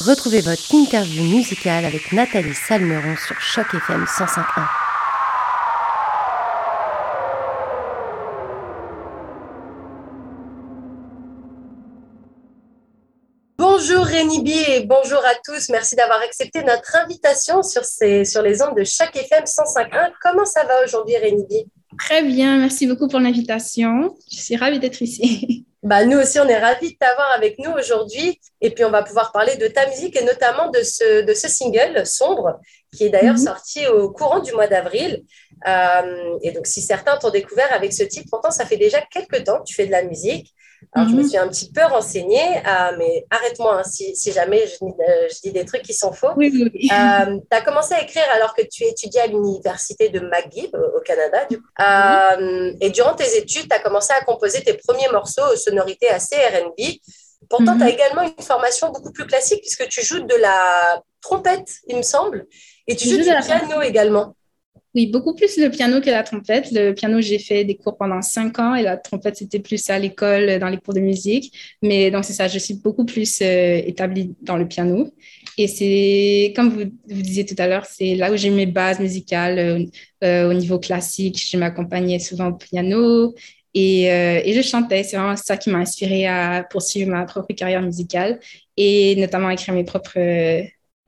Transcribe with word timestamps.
Retrouvez 0.00 0.40
votre 0.40 0.74
interview 0.74 1.22
musicale 1.22 1.84
avec 1.84 2.10
Nathalie 2.12 2.54
Salmeron 2.54 3.16
sur 3.16 3.38
Choc 3.38 3.66
FM 3.74 4.04
105.1. 4.04 4.66
Bonjour 13.58 14.06
Rémi 14.06 14.50
et 14.68 14.86
bonjour 14.86 15.18
à 15.18 15.34
tous. 15.44 15.68
Merci 15.68 15.96
d'avoir 15.96 16.22
accepté 16.22 16.62
notre 16.62 16.96
invitation 16.96 17.62
sur, 17.62 17.84
ces, 17.84 18.24
sur 18.24 18.40
les 18.40 18.62
ondes 18.62 18.78
de 18.78 18.84
Choc 18.84 19.14
FM 19.14 19.44
105.1. 19.44 20.12
Comment 20.22 20.46
ça 20.46 20.64
va 20.64 20.82
aujourd'hui 20.82 21.18
Rémi 21.18 21.44
Très 22.00 22.22
bien, 22.22 22.56
merci 22.56 22.86
beaucoup 22.86 23.08
pour 23.08 23.20
l'invitation. 23.20 24.16
Je 24.32 24.40
suis 24.40 24.56
ravie 24.56 24.78
d'être 24.78 25.02
ici. 25.02 25.66
Bah, 25.82 26.04
nous 26.04 26.18
aussi, 26.18 26.38
on 26.38 26.46
est 26.46 26.58
ravis 26.58 26.92
de 26.92 26.98
t'avoir 26.98 27.32
avec 27.34 27.58
nous 27.58 27.70
aujourd'hui. 27.70 28.38
Et 28.60 28.68
puis, 28.68 28.84
on 28.84 28.90
va 28.90 29.02
pouvoir 29.02 29.32
parler 29.32 29.56
de 29.56 29.66
ta 29.66 29.88
musique 29.88 30.14
et 30.14 30.22
notamment 30.22 30.68
de 30.68 30.82
ce, 30.82 31.24
de 31.24 31.32
ce 31.32 31.48
single, 31.48 32.04
Sombre, 32.04 32.60
qui 32.94 33.04
est 33.04 33.08
d'ailleurs 33.08 33.38
mhm. 33.38 33.44
sorti 33.46 33.86
au 33.86 34.10
courant 34.10 34.40
du 34.40 34.52
mois 34.52 34.66
d'avril. 34.66 35.22
Euh, 35.66 36.38
et 36.42 36.52
donc, 36.52 36.66
si 36.66 36.82
certains 36.82 37.16
t'ont 37.16 37.30
découvert 37.30 37.72
avec 37.72 37.94
ce 37.94 38.02
titre, 38.02 38.26
pourtant, 38.30 38.50
ça 38.50 38.66
fait 38.66 38.76
déjà 38.76 39.00
quelques 39.10 39.44
temps 39.44 39.60
que 39.60 39.64
tu 39.64 39.74
fais 39.74 39.86
de 39.86 39.90
la 39.90 40.02
musique. 40.02 40.54
Alors, 40.92 41.08
je 41.08 41.14
me 41.14 41.22
mhm. 41.22 41.28
suis 41.28 41.38
un 41.38 41.48
petit 41.48 41.70
peu 41.70 41.84
renseignée, 41.84 42.58
euh, 42.58 42.96
mais 42.98 43.26
arrête-moi 43.30 43.78
hein, 43.78 43.84
si, 43.84 44.16
si, 44.16 44.32
jamais 44.32 44.66
je, 44.66 44.84
euh, 44.84 45.28
je, 45.32 45.40
dis 45.42 45.52
des 45.52 45.64
trucs 45.64 45.82
qui 45.82 45.94
sont 45.94 46.12
faux. 46.12 46.30
Oui, 46.36 46.50
oui, 46.52 46.88
euh, 46.92 47.38
tu 47.50 47.56
as 47.56 47.60
commencé 47.60 47.94
à 47.94 48.02
écrire 48.02 48.24
alors 48.34 48.54
que 48.54 48.62
tu 48.62 48.84
étudiais 48.84 49.22
à 49.22 49.26
l'université 49.26 50.08
de 50.08 50.20
McGill 50.20 50.70
au 50.74 51.00
Canada. 51.00 51.44
Du 51.48 51.58
coup. 51.58 51.68
Euh, 51.80 52.72
et 52.80 52.90
durant 52.90 53.14
tes 53.14 53.36
études, 53.36 53.68
tu 53.68 53.76
as 53.76 53.80
commencé 53.80 54.12
à 54.12 54.24
composer 54.24 54.62
tes 54.62 54.74
premiers 54.74 55.08
morceaux 55.12 55.52
aux 55.52 55.56
sonorités 55.56 56.08
assez 56.08 56.36
RB. 56.36 56.96
Pourtant, 57.48 57.76
tu 57.76 57.82
as 57.82 57.86
mhm. 57.86 57.88
également 57.88 58.22
une 58.22 58.44
formation 58.44 58.90
beaucoup 58.90 59.12
plus 59.12 59.26
classique 59.26 59.60
puisque 59.60 59.88
tu 59.88 60.04
joues 60.04 60.20
de 60.20 60.34
la 60.36 61.02
trompette, 61.20 61.68
il 61.86 61.96
me 61.96 62.02
semble, 62.02 62.46
et 62.86 62.96
tu 62.96 63.08
joues 63.08 63.18
du 63.18 63.24
piano 63.24 63.82
également. 63.82 64.34
Oui, 64.94 65.06
beaucoup 65.06 65.34
plus 65.36 65.56
le 65.56 65.70
piano 65.70 66.00
que 66.00 66.10
la 66.10 66.24
trompette. 66.24 66.72
Le 66.72 66.92
piano, 66.92 67.20
j'ai 67.20 67.38
fait 67.38 67.64
des 67.64 67.76
cours 67.76 67.96
pendant 67.96 68.22
cinq 68.22 68.58
ans 68.58 68.74
et 68.74 68.82
la 68.82 68.96
trompette, 68.96 69.36
c'était 69.36 69.60
plus 69.60 69.88
à 69.88 69.98
l'école, 70.00 70.58
dans 70.58 70.68
les 70.68 70.78
cours 70.78 70.94
de 70.94 71.00
musique. 71.00 71.56
Mais 71.80 72.10
donc, 72.10 72.24
c'est 72.24 72.32
ça, 72.32 72.48
je 72.48 72.58
suis 72.58 72.74
beaucoup 72.74 73.04
plus 73.04 73.40
euh, 73.40 73.80
établie 73.86 74.34
dans 74.42 74.56
le 74.56 74.66
piano. 74.66 75.12
Et 75.56 75.68
c'est, 75.68 76.52
comme 76.56 76.70
vous, 76.70 76.90
vous 77.08 77.22
disiez 77.22 77.46
tout 77.46 77.54
à 77.58 77.68
l'heure, 77.68 77.86
c'est 77.86 78.16
là 78.16 78.32
où 78.32 78.36
j'ai 78.36 78.50
mes 78.50 78.66
bases 78.66 78.98
musicales 78.98 79.58
euh, 79.60 79.84
euh, 80.24 80.50
au 80.50 80.54
niveau 80.54 80.80
classique. 80.80 81.40
Je 81.40 81.56
m'accompagnais 81.56 82.18
souvent 82.18 82.48
au 82.48 82.54
piano 82.54 83.34
et, 83.74 84.04
et 84.06 84.52
je 84.52 84.60
chantais. 84.62 85.04
C'est 85.04 85.16
vraiment 85.16 85.36
ça 85.36 85.56
qui 85.56 85.70
m'a 85.70 85.78
inspirée 85.78 86.26
à 86.26 86.64
poursuivre 86.68 87.10
ma 87.10 87.24
propre 87.26 87.54
carrière 87.54 87.82
musicale 87.82 88.40
et 88.76 89.14
notamment 89.16 89.48
à 89.48 89.52
écrire 89.52 89.74
mes 89.74 89.84
propres, 89.84 90.18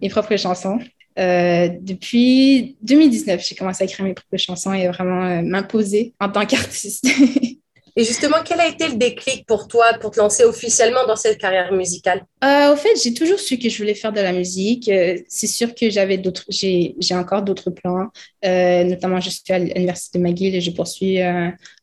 mes 0.00 0.08
propres 0.08 0.36
chansons. 0.36 0.78
Euh, 1.18 1.68
depuis 1.80 2.76
2019, 2.82 3.44
j'ai 3.46 3.54
commencé 3.54 3.82
à 3.82 3.86
écrire 3.86 4.06
mes 4.06 4.14
propres 4.14 4.36
chansons 4.36 4.72
et 4.72 4.88
vraiment 4.88 5.24
euh, 5.24 5.42
m'imposer 5.42 6.14
en 6.20 6.28
tant 6.28 6.46
qu'artiste. 6.46 7.06
et 7.96 8.04
justement, 8.04 8.38
quel 8.44 8.60
a 8.60 8.68
été 8.68 8.88
le 8.88 8.94
déclic 8.94 9.46
pour 9.46 9.68
toi 9.68 9.84
pour 10.00 10.10
te 10.10 10.20
lancer 10.20 10.44
officiellement 10.44 11.06
dans 11.06 11.16
cette 11.16 11.38
carrière 11.38 11.72
musicale? 11.72 12.24
Euh, 12.44 12.72
Au 12.72 12.76
fait, 12.76 12.94
j'ai 13.02 13.12
toujours 13.12 13.38
su 13.38 13.58
que 13.58 13.68
je 13.68 13.78
voulais 13.78 13.94
faire 13.94 14.12
de 14.12 14.20
la 14.20 14.32
musique. 14.32 14.90
C'est 15.28 15.46
sûr 15.46 15.74
que 15.74 15.90
j'avais 15.90 16.16
d'autres, 16.16 16.44
j'ai, 16.48 16.94
j'ai 16.98 17.14
encore 17.14 17.42
d'autres 17.42 17.70
plans. 17.70 18.08
notamment, 18.42 19.20
je 19.20 19.30
suis 19.30 19.42
à 19.52 19.58
l'université 19.58 20.18
de 20.18 20.24
McGill 20.24 20.54
et 20.54 20.60
je 20.60 20.70
poursuis 20.70 21.18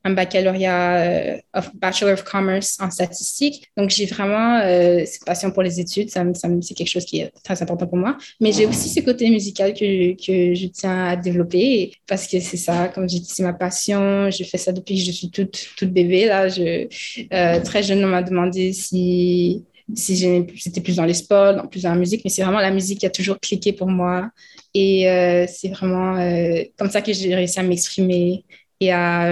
un 0.04 0.12
baccalauréat 0.12 1.40
of 1.54 1.76
Bachelor 1.76 2.14
of 2.14 2.24
Commerce 2.24 2.78
en 2.80 2.90
statistique. 2.90 3.70
Donc, 3.78 3.90
j'ai 3.90 4.06
vraiment 4.06 4.62
cette 5.06 5.26
passion 5.26 5.52
pour 5.52 5.64
les 5.64 5.80
études. 5.80 6.10
Ça, 6.10 6.24
ça, 6.34 6.48
c'est 6.62 6.74
quelque 6.74 6.90
chose 6.90 7.06
qui 7.06 7.20
est 7.20 7.32
très 7.44 7.62
important 7.62 7.88
pour 7.88 7.98
moi. 7.98 8.18
Mais 8.40 8.52
j'ai 8.52 8.66
aussi 8.66 8.90
ce 8.90 9.02
côté 9.02 9.30
musical 9.30 9.74
que, 9.74 10.14
que 10.14 10.56
je 10.56 10.68
tiens 10.68 11.06
à 11.06 11.16
développer 11.16 11.92
parce 12.08 12.28
que 12.28 12.40
c'est 12.40 12.58
ça, 12.58 12.88
comme 12.90 13.08
j'ai 13.10 13.20
dit, 13.20 13.30
c'est 13.30 13.44
ma 13.44 13.54
passion. 13.54 14.30
Je 14.30 14.44
fais 14.44 14.58
ça 14.58 14.72
depuis 14.72 14.96
que 14.96 15.02
je 15.02 15.12
suis 15.12 15.30
toute, 15.30 15.70
toute 15.78 15.92
bébé. 15.92 16.26
Là, 16.26 16.48
je, 16.48 16.88
euh, 17.34 17.62
très 17.62 17.84
jeune, 17.84 18.04
on 18.04 18.08
m'a 18.08 18.24
demandé 18.24 18.74
si, 18.74 19.66
si 19.94 20.16
j'étais 20.16 20.82
plus 20.82 20.96
dans 20.96 21.06
les 21.06 21.14
sports, 21.14 21.70
plus 21.70 21.84
dans 21.84 21.92
la 21.92 22.00
musique, 22.00 22.22
mais 22.24 22.30
c'est 22.30 22.44
vraiment 22.44 22.60
la 22.60 22.72
musique 22.72 23.00
qui 23.00 23.06
a 23.06 23.10
toujours 23.10 23.40
cliqué 23.40 23.74
pour 23.74 23.88
moi. 23.88 24.30
Et 24.74 25.10
euh, 25.10 25.46
c'est 25.48 25.70
vraiment 25.70 26.18
euh, 26.18 26.64
comme 26.78 26.90
ça 26.90 27.02
que 27.02 27.14
j'ai 27.14 27.34
réussi 27.34 27.60
à 27.60 27.64
m'exprimer 27.64 28.46
et 28.80 28.92
à 28.92 29.32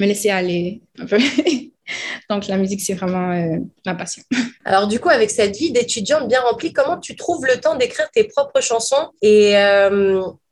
me 0.00 0.06
laisser 0.06 0.30
aller 0.30 0.80
un 0.98 1.06
peu. 1.06 1.18
Donc, 2.30 2.48
la 2.48 2.56
musique, 2.56 2.80
c'est 2.80 2.94
vraiment 2.94 3.62
ma 3.84 3.94
passion. 3.94 4.22
Alors, 4.64 4.88
du 4.88 4.98
coup, 4.98 5.08
avec 5.08 5.30
cette 5.30 5.56
vie 5.56 5.70
d'étudiante 5.70 6.26
bien 6.28 6.40
remplie, 6.40 6.72
comment 6.72 6.98
tu 6.98 7.14
trouves 7.14 7.46
le 7.46 7.60
temps 7.60 7.76
d'écrire 7.76 8.10
tes 8.10 8.24
propres 8.24 8.60
chansons 8.60 9.10
et, 9.22 9.52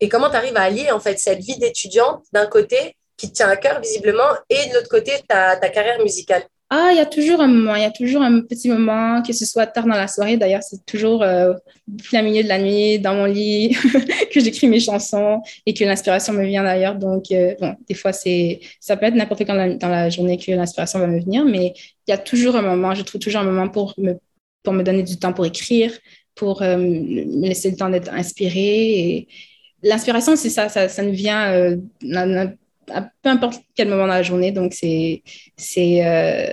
et 0.01 0.09
comment 0.09 0.31
tu 0.31 0.37
arrives 0.37 0.57
à 0.57 0.63
allier 0.63 0.93
en 0.93 1.01
fait 1.01 1.19
cette 1.19 1.41
vie 1.41 1.59
d'étudiante 1.59 2.23
d'un 2.33 2.47
côté 2.47 2.97
qui 3.17 3.31
te 3.31 3.35
tient 3.35 3.49
à 3.49 3.57
cœur 3.57 3.81
visiblement 3.81 4.31
et 4.49 4.69
de 4.69 4.75
l'autre 4.75 4.89
côté 4.89 5.13
ta, 5.27 5.57
ta 5.57 5.69
carrière 5.71 6.01
musicale? 6.01 6.45
Ah, 6.71 6.91
il 6.93 6.97
y 6.97 7.01
a 7.01 7.07
toujours 7.07 7.41
un 7.41 7.47
moment, 7.47 7.77
il 7.77 7.83
y 7.83 7.85
a 7.85 7.91
toujours 7.91 8.23
un 8.23 8.41
petit 8.41 8.69
moment, 8.69 9.23
que 9.23 9.33
ce 9.33 9.45
soit 9.45 9.67
tard 9.67 9.85
dans 9.87 9.95
la 9.95 10.09
soirée. 10.09 10.37
D'ailleurs, 10.37 10.63
c'est 10.63 10.85
toujours 10.87 11.23
euh, 11.23 11.53
plein 12.09 12.23
milieu 12.23 12.43
de 12.43 12.49
la 12.49 12.59
nuit, 12.59 12.99
dans 12.99 13.15
mon 13.15 13.27
lit, 13.27 13.77
que 14.33 14.41
j'écris 14.41 14.67
mes 14.67 14.81
chansons 14.81 15.43
et 15.67 15.75
que 15.75 15.85
l'inspiration 15.85 16.33
me 16.33 16.45
vient 16.45 16.65
d'ailleurs. 16.65 16.97
Donc, 16.97 17.31
euh, 17.31 17.55
bon, 17.61 17.77
des 17.89 17.95
fois, 17.95 18.13
c'est, 18.13 18.61
ça 18.81 18.97
peut 18.97 19.07
être 19.07 19.15
n'importe 19.15 19.45
quand 19.45 19.55
dans 19.55 19.89
la, 19.89 20.11
journée 20.11 20.39
que 20.39 20.53
l'inspiration 20.53 20.99
va 20.99 21.07
me 21.07 21.21
venir, 21.21 21.45
mais 21.45 21.75
il 22.09 22.11
y 22.11 22.15
a 22.15 22.19
toujours 22.19 22.57
un 22.57 22.63
moment, 22.63 22.95
je 22.95 23.03
trouve 23.03 23.21
toujours 23.21 23.43
un 23.43 23.45
moment 23.45 23.69
pour 23.69 23.95
me, 23.99 24.15
pour 24.63 24.73
me 24.73 24.83
donner 24.83 25.03
du 25.03 25.19
temps 25.19 25.33
pour 25.35 25.47
écrire, 25.47 25.93
pour 26.35 26.63
euh, 26.63 26.77
me 26.77 27.47
laisser 27.47 27.71
le 27.71 27.77
temps 27.77 27.91
d'être 27.91 28.13
inspirée. 28.13 28.99
Et 28.99 29.29
l'inspiration, 29.83 30.35
c'est 30.35 30.51
ça, 30.51 30.69
ça, 30.69 30.89
ça 30.89 31.03
nous 31.03 31.13
vient 31.13 31.53
euh, 31.53 31.77
à 32.91 33.03
peu 33.23 33.29
importe 33.29 33.63
quel 33.75 33.89
moment 33.89 34.05
de 34.05 34.09
la 34.09 34.23
journée. 34.23 34.53
Donc, 34.53 34.75
c'est. 34.75 35.23
c'est 35.57 36.07
euh, 36.07 36.53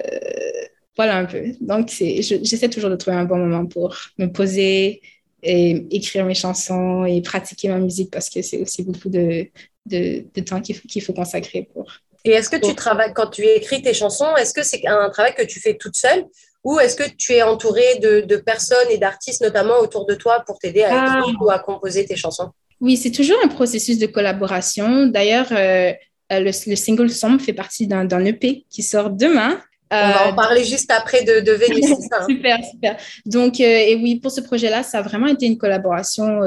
voilà 0.98 1.18
un 1.18 1.26
peu. 1.26 1.44
Donc, 1.62 1.90
j'essaie 1.90 2.70
toujours 2.70 2.90
de 2.90 2.96
trouver 2.96 3.18
un 3.18 3.26
bon 3.26 3.38
moment 3.38 3.66
pour 3.66 3.96
me 4.18 4.28
poser 4.28 5.02
et 5.44 5.88
écrire 5.90 6.26
mes 6.26 6.36
chansons 6.36 7.06
et 7.06 7.22
pratiquer 7.22 7.70
ma 7.70 7.80
musique 7.80 8.12
parce 8.12 8.30
que 8.30 8.42
c'est 8.42 8.62
aussi 8.62 8.84
beaucoup 8.84 9.10
de, 9.10 9.48
de, 9.86 10.26
de 10.34 10.42
temps 10.42 10.62
qu'il 10.62 10.76
faut, 10.76 10.88
qu'il 10.88 11.02
faut 11.02 11.14
consacrer 11.14 11.68
pour. 11.74 11.92
Et 12.24 12.32
est-ce 12.32 12.50
que 12.50 12.58
tu 12.58 12.76
travailles, 12.76 13.14
quand 13.16 13.28
tu 13.28 13.44
écris 13.44 13.82
tes 13.82 13.94
chansons, 13.94 14.36
est-ce 14.36 14.54
que 14.54 14.64
c'est 14.64 14.86
un 14.86 15.10
travail 15.10 15.34
que 15.34 15.44
tu 15.44 15.60
fais 15.60 15.76
toute 15.76 15.96
seule 15.96 16.26
ou 16.64 16.80
est-ce 16.80 16.96
que 16.96 17.10
tu 17.18 17.34
es 17.34 17.42
entourée 17.42 17.98
de, 18.02 18.22
de 18.22 18.36
personnes 18.38 18.88
et 18.92 19.00
d'artistes 19.00 19.42
notamment 19.42 19.80
autour 19.80 20.06
de 20.06 20.14
toi 20.14 20.44
pour 20.46 20.60
t'aider 20.60 20.84
à 20.84 20.90
ah. 20.92 21.20
écrire 21.20 21.42
ou 21.42 21.50
à 21.50 21.58
composer 21.58 22.06
tes 22.06 22.16
chansons? 22.16 22.52
Oui, 22.80 22.98
c'est 22.98 23.12
toujours 23.12 23.38
un 23.44 23.48
processus 23.48 23.98
de 23.98 24.06
collaboration. 24.06 25.08
D'ailleurs, 25.08 25.48
euh, 25.52 25.94
euh, 26.32 26.40
le, 26.40 26.52
single 26.52 27.10
Sombre 27.10 27.42
fait 27.42 27.54
partie 27.54 27.88
d'un 27.88 28.26
EP 28.26 28.66
qui 28.70 28.84
sort 28.84 29.10
demain. 29.10 29.60
On 29.94 29.96
va 29.96 30.28
en 30.28 30.32
euh, 30.32 30.36
parler 30.36 30.64
juste 30.64 30.90
après 30.90 31.26
de, 31.26 31.42
de 31.42 31.52
Vénus, 31.52 31.86
ça, 32.10 32.22
hein. 32.22 32.26
super, 32.30 32.64
super. 32.64 32.96
Donc, 33.26 33.60
euh, 33.60 33.64
et 33.64 33.96
oui, 33.96 34.22
pour 34.22 34.32
ce 34.32 34.40
projet-là, 34.40 34.84
ça 34.84 35.00
a 35.00 35.02
vraiment 35.02 35.28
été 35.28 35.46
une 35.46 35.58
collaboration. 35.58 36.40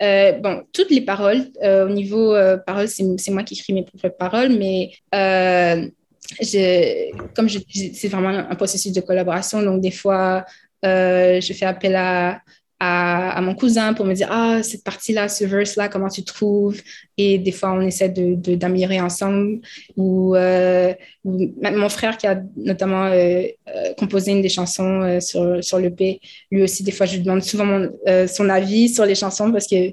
bon, 0.00 0.62
toutes 0.72 0.90
les 0.90 1.02
paroles, 1.02 1.46
au 1.62 1.88
niveau 1.88 2.34
paroles, 2.66 2.88
c'est 2.88 3.30
moi 3.30 3.44
qui 3.44 3.54
écris 3.54 3.72
mes 3.72 3.84
propres 3.84 4.08
paroles, 4.08 4.50
mais 4.50 4.90
je, 5.12 5.90
comme 7.34 7.48
je 7.48 7.60
c'est 7.94 8.08
vraiment 8.08 8.30
un 8.30 8.54
processus 8.56 8.92
de 8.92 9.00
collaboration. 9.00 9.62
Donc, 9.62 9.80
des 9.80 9.92
fois, 9.92 10.44
je 10.82 11.54
fais 11.56 11.66
appel 11.66 11.94
à, 11.94 12.40
à, 12.78 13.40
mon 13.40 13.54
cousin 13.54 13.94
pour 13.94 14.04
me 14.04 14.12
dire 14.12 14.28
ah 14.30 14.62
cette 14.62 14.84
partie 14.84 15.12
là 15.12 15.28
ce 15.28 15.44
verse 15.44 15.76
là 15.76 15.88
comment 15.88 16.08
tu 16.08 16.24
trouves? 16.24 16.80
Et 17.16 17.38
des 17.38 17.52
fois 17.52 17.72
on 17.72 17.80
essaie 17.80 18.10
de 18.10 18.54
d'améliorer 18.54 19.00
ensemble. 19.00 19.60
Ou, 19.96 20.36
euh, 20.36 20.92
mon 21.24 21.88
frère 21.88 22.18
qui 22.18 22.26
a 22.26 22.40
notamment 22.56 23.06
euh, 23.06 23.44
euh, 23.74 23.94
composé 23.98 24.32
une 24.32 24.42
des 24.42 24.48
chansons 24.48 25.18
sur 25.20 25.62
sur 25.64 25.78
le 25.78 25.90
P 25.90 26.20
lui 26.50 26.62
aussi 26.62 26.82
des 26.82 26.92
fois 26.92 27.06
je 27.06 27.16
lui 27.16 27.22
demande 27.22 27.42
souvent 27.42 27.86
son 28.28 28.48
avis 28.48 28.88
sur 28.88 29.06
les 29.06 29.14
chansons 29.14 29.50
parce 29.52 29.66
que 29.66 29.92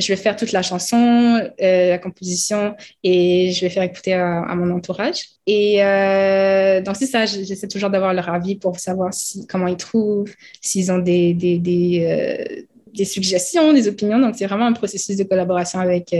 je 0.00 0.08
vais 0.08 0.16
faire 0.16 0.36
toute 0.36 0.52
la 0.52 0.62
chanson, 0.62 1.40
euh, 1.62 1.90
la 1.90 1.98
composition 1.98 2.74
et 3.02 3.52
je 3.52 3.60
vais 3.60 3.70
faire 3.70 3.82
écouter 3.82 4.14
à, 4.14 4.54
mon 4.54 4.74
entourage. 4.74 5.24
Et 5.46 5.84
euh, 5.84 6.80
donc, 6.80 6.96
c'est 6.96 7.06
ça, 7.06 7.26
j'essaie 7.26 7.68
toujours 7.68 7.90
d'avoir 7.90 8.14
leur 8.14 8.28
avis 8.28 8.56
pour 8.56 8.78
savoir 8.78 9.10
comment 9.48 9.66
ils 9.66 9.76
trouvent, 9.76 10.32
s'ils 10.60 10.90
ont 10.90 10.98
des, 10.98 11.34
euh, 11.34 12.62
des, 12.94 13.04
suggestions, 13.04 13.72
des 13.72 13.88
opinions. 13.88 14.18
Donc, 14.18 14.34
c'est 14.36 14.46
vraiment 14.46 14.66
un 14.66 14.72
processus 14.72 15.16
de 15.16 15.24
collaboration 15.24 15.80
avec 15.80 16.14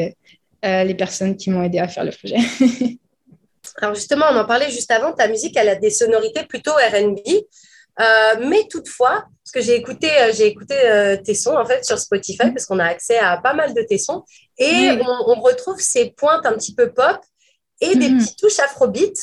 les 0.63 0.95
personnes 0.95 1.37
qui 1.37 1.51
m'ont 1.51 1.63
aidé 1.63 1.79
à 1.79 1.89
faire 1.89 2.05
le 2.05 2.11
projet. 2.11 2.37
Alors, 3.81 3.95
justement, 3.95 4.27
on 4.31 4.37
en 4.37 4.45
parlait 4.45 4.71
juste 4.71 4.91
avant, 4.91 5.13
ta 5.13 5.29
musique, 5.29 5.57
elle 5.57 5.69
a 5.69 5.77
des 5.77 5.91
sonorités 5.91 6.45
plutôt 6.45 6.73
RB. 6.73 7.19
Euh, 8.01 8.47
mais 8.49 8.67
toutefois, 8.71 9.27
parce 9.45 9.53
que 9.53 9.61
j'ai 9.61 9.77
écouté, 9.77 10.09
euh, 10.11 10.33
j'ai 10.35 10.47
écouté 10.47 10.75
euh, 10.85 11.17
tes 11.17 11.35
sons 11.35 11.57
en 11.57 11.67
fait 11.67 11.85
sur 11.85 11.99
Spotify 11.99 12.47
mm. 12.47 12.55
parce 12.55 12.67
qu'on 12.67 12.79
a 12.79 12.87
accès 12.87 13.19
à 13.19 13.37
pas 13.37 13.53
mal 13.53 13.75
de 13.75 13.83
tes 13.83 13.99
sons 13.99 14.25
et 14.59 14.91
on, 15.27 15.41
retrouve 15.41 15.81
ces 15.81 16.11
pointes 16.11 16.47
un 16.47 16.53
petit 16.53 16.75
peu 16.75 16.93
pop 16.93 17.19
et 17.81 17.97
des 17.97 18.09
mm. 18.09 18.19
petites 18.19 18.39
touches 18.39 18.61
afrobeat. 18.61 19.17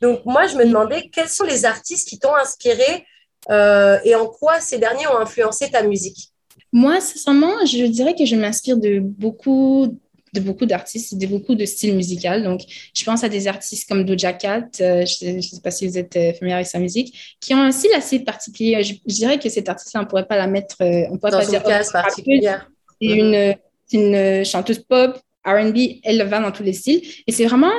Donc 0.00 0.24
moi, 0.24 0.46
je 0.46 0.56
me 0.56 0.64
demandais 0.64 1.10
quels 1.10 1.28
sont 1.28 1.44
les 1.44 1.64
artistes 1.64 2.08
qui 2.08 2.18
t'ont 2.18 2.34
inspiré 2.34 3.06
et 3.50 4.14
en 4.14 4.26
quoi 4.26 4.58
ces 4.60 4.78
derniers 4.78 5.06
ont 5.06 5.18
influencé 5.18 5.70
ta 5.70 5.82
musique? 5.82 6.32
Moi, 6.72 7.00
sincèrement, 7.00 7.64
je 7.66 7.84
dirais 7.84 8.14
que 8.14 8.24
je 8.24 8.36
m'inspire 8.36 8.78
de 8.78 9.00
beaucoup 9.00 9.98
de 10.34 10.40
beaucoup 10.40 10.66
d'artistes, 10.66 11.16
de 11.16 11.26
beaucoup 11.26 11.54
de 11.54 11.64
styles 11.64 11.94
musicaux. 11.94 12.40
Donc, 12.42 12.60
je 12.92 13.04
pense 13.04 13.24
à 13.24 13.28
des 13.28 13.46
artistes 13.46 13.88
comme 13.88 14.04
Doja 14.04 14.32
Cat, 14.32 14.68
euh, 14.80 15.06
je 15.06 15.30
ne 15.30 15.40
sais 15.40 15.60
pas 15.62 15.70
si 15.70 15.86
vous 15.86 15.96
êtes 15.96 16.16
euh, 16.16 16.32
familier 16.34 16.56
avec 16.56 16.66
sa 16.66 16.78
musique, 16.78 17.36
qui 17.40 17.54
ont 17.54 17.62
un 17.62 17.70
style 17.70 17.92
assez 17.96 18.18
particulier. 18.18 18.82
Je, 18.82 18.94
dirais 19.06 19.38
que 19.38 19.48
cet 19.48 19.68
artiste-là, 19.68 20.00
on 20.00 20.04
ne 20.04 20.08
pourrait 20.08 20.26
pas 20.26 20.36
la 20.36 20.48
mettre, 20.48 20.76
euh, 20.82 21.04
on 21.10 21.18
pourrait 21.18 21.30
Dans 21.30 21.38
pas 21.38 21.44
une 21.44 21.50
dire, 21.50 21.62
case 21.62 21.92
particulière. 21.92 22.68
C'est 23.00 23.08
une, 23.08 23.54
une 23.92 24.44
chanteuse 24.44 24.80
pop, 24.80 25.18
R&B, 25.46 26.00
elle 26.02 26.22
va 26.24 26.40
dans 26.40 26.50
tous 26.50 26.62
les 26.62 26.72
styles. 26.72 27.02
Et 27.26 27.32
c'est 27.32 27.44
vraiment 27.44 27.72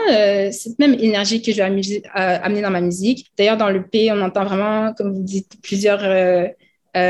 cette 0.51 0.77
même 0.77 0.93
énergie 0.93 1.41
que 1.41 1.51
je 1.51 1.57
vais 1.57 2.03
amener 2.13 2.61
dans 2.61 2.69
ma 2.69 2.81
musique. 2.81 3.31
D'ailleurs, 3.37 3.57
dans 3.57 3.71
le 3.71 3.87
P, 3.87 4.11
on 4.11 4.21
entend 4.21 4.45
vraiment, 4.45 4.93
comme 4.93 5.13
vous 5.13 5.23
dites, 5.23 5.53
plusieurs 5.63 6.47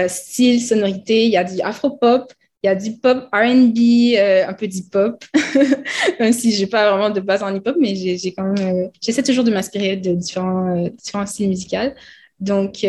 styles, 0.07 0.62
sonorités. 0.62 1.25
Il 1.25 1.31
y 1.31 1.38
a 1.38 1.44
du 1.44 1.59
afro-pop, 1.59 2.31
il 2.65 2.69
y 2.69 2.71
a 2.71 2.75
du 2.75 2.94
pop 2.97 3.29
RB, 3.31 3.77
euh, 4.17 4.47
un 4.47 4.53
peu 4.53 4.65
d'hip-hop, 4.65 5.23
même 6.19 6.33
si 6.33 6.51
je 6.51 6.62
n'ai 6.62 6.67
pas 6.67 6.89
vraiment 6.89 7.12
de 7.12 7.19
base 7.19 7.44
en 7.44 7.53
hip-hop, 7.53 7.75
mais 7.79 7.94
j'ai 7.95 8.33
quand 8.33 8.44
même, 8.44 8.85
euh, 8.85 8.88
j'essaie 9.00 9.21
toujours 9.21 9.44
de 9.44 9.51
m'inspirer 9.51 9.97
de 9.97 10.13
différents, 10.15 10.75
euh, 10.75 11.25
styles 11.27 11.50
musicaux. 11.50 11.94
Donc 12.39 12.79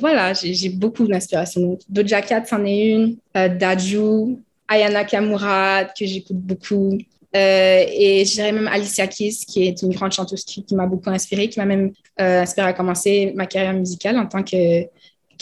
voilà, 0.00 0.32
j'ai 0.34 0.68
beaucoup 0.70 1.06
d'inspiration. 1.06 1.78
Doja 1.88 2.20
Cat, 2.20 2.44
c'en 2.46 2.64
est 2.64 2.90
une, 2.90 3.16
Daju, 3.34 4.38
Ayana 4.68 5.04
Kamura, 5.04 5.84
que 5.84 6.04
j'écoute 6.04 6.36
beaucoup. 6.36 6.98
et 7.32 8.24
je 8.26 8.32
dirais 8.32 8.52
même 8.52 8.68
Alicia 8.68 9.06
Keys, 9.06 9.44
qui 9.48 9.66
est 9.68 9.80
une 9.82 9.94
grande 9.94 10.12
chanteuse 10.12 10.44
qui, 10.44 10.64
qui 10.64 10.74
m'a 10.74 10.86
beaucoup 10.86 11.10
inspirée, 11.10 11.48
qui 11.48 11.60
m'a 11.60 11.64
même 11.64 11.92
inspirée 12.18 12.66
à 12.66 12.72
commencer 12.72 13.32
ma 13.36 13.46
carrière 13.46 13.72
musicale 13.72 14.18
en 14.18 14.26
tant 14.26 14.42
que 14.42 14.88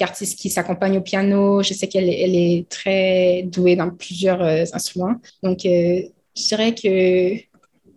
artiste 0.01 0.39
qui 0.39 0.51
s'accompagne 0.51 0.99
au 0.99 1.01
piano. 1.01 1.63
Je 1.63 1.75
sais 1.75 1.89
qu'elle 1.89 2.09
elle 2.09 2.35
est 2.35 2.69
très 2.69 3.43
douée 3.45 3.77
dans 3.77 3.91
plusieurs 3.91 4.43
euh, 4.43 4.65
instruments. 4.73 5.17
Donc, 5.43 5.65
euh, 5.67 6.03
je 6.37 6.49
dirais 6.49 6.75
que 6.75 7.37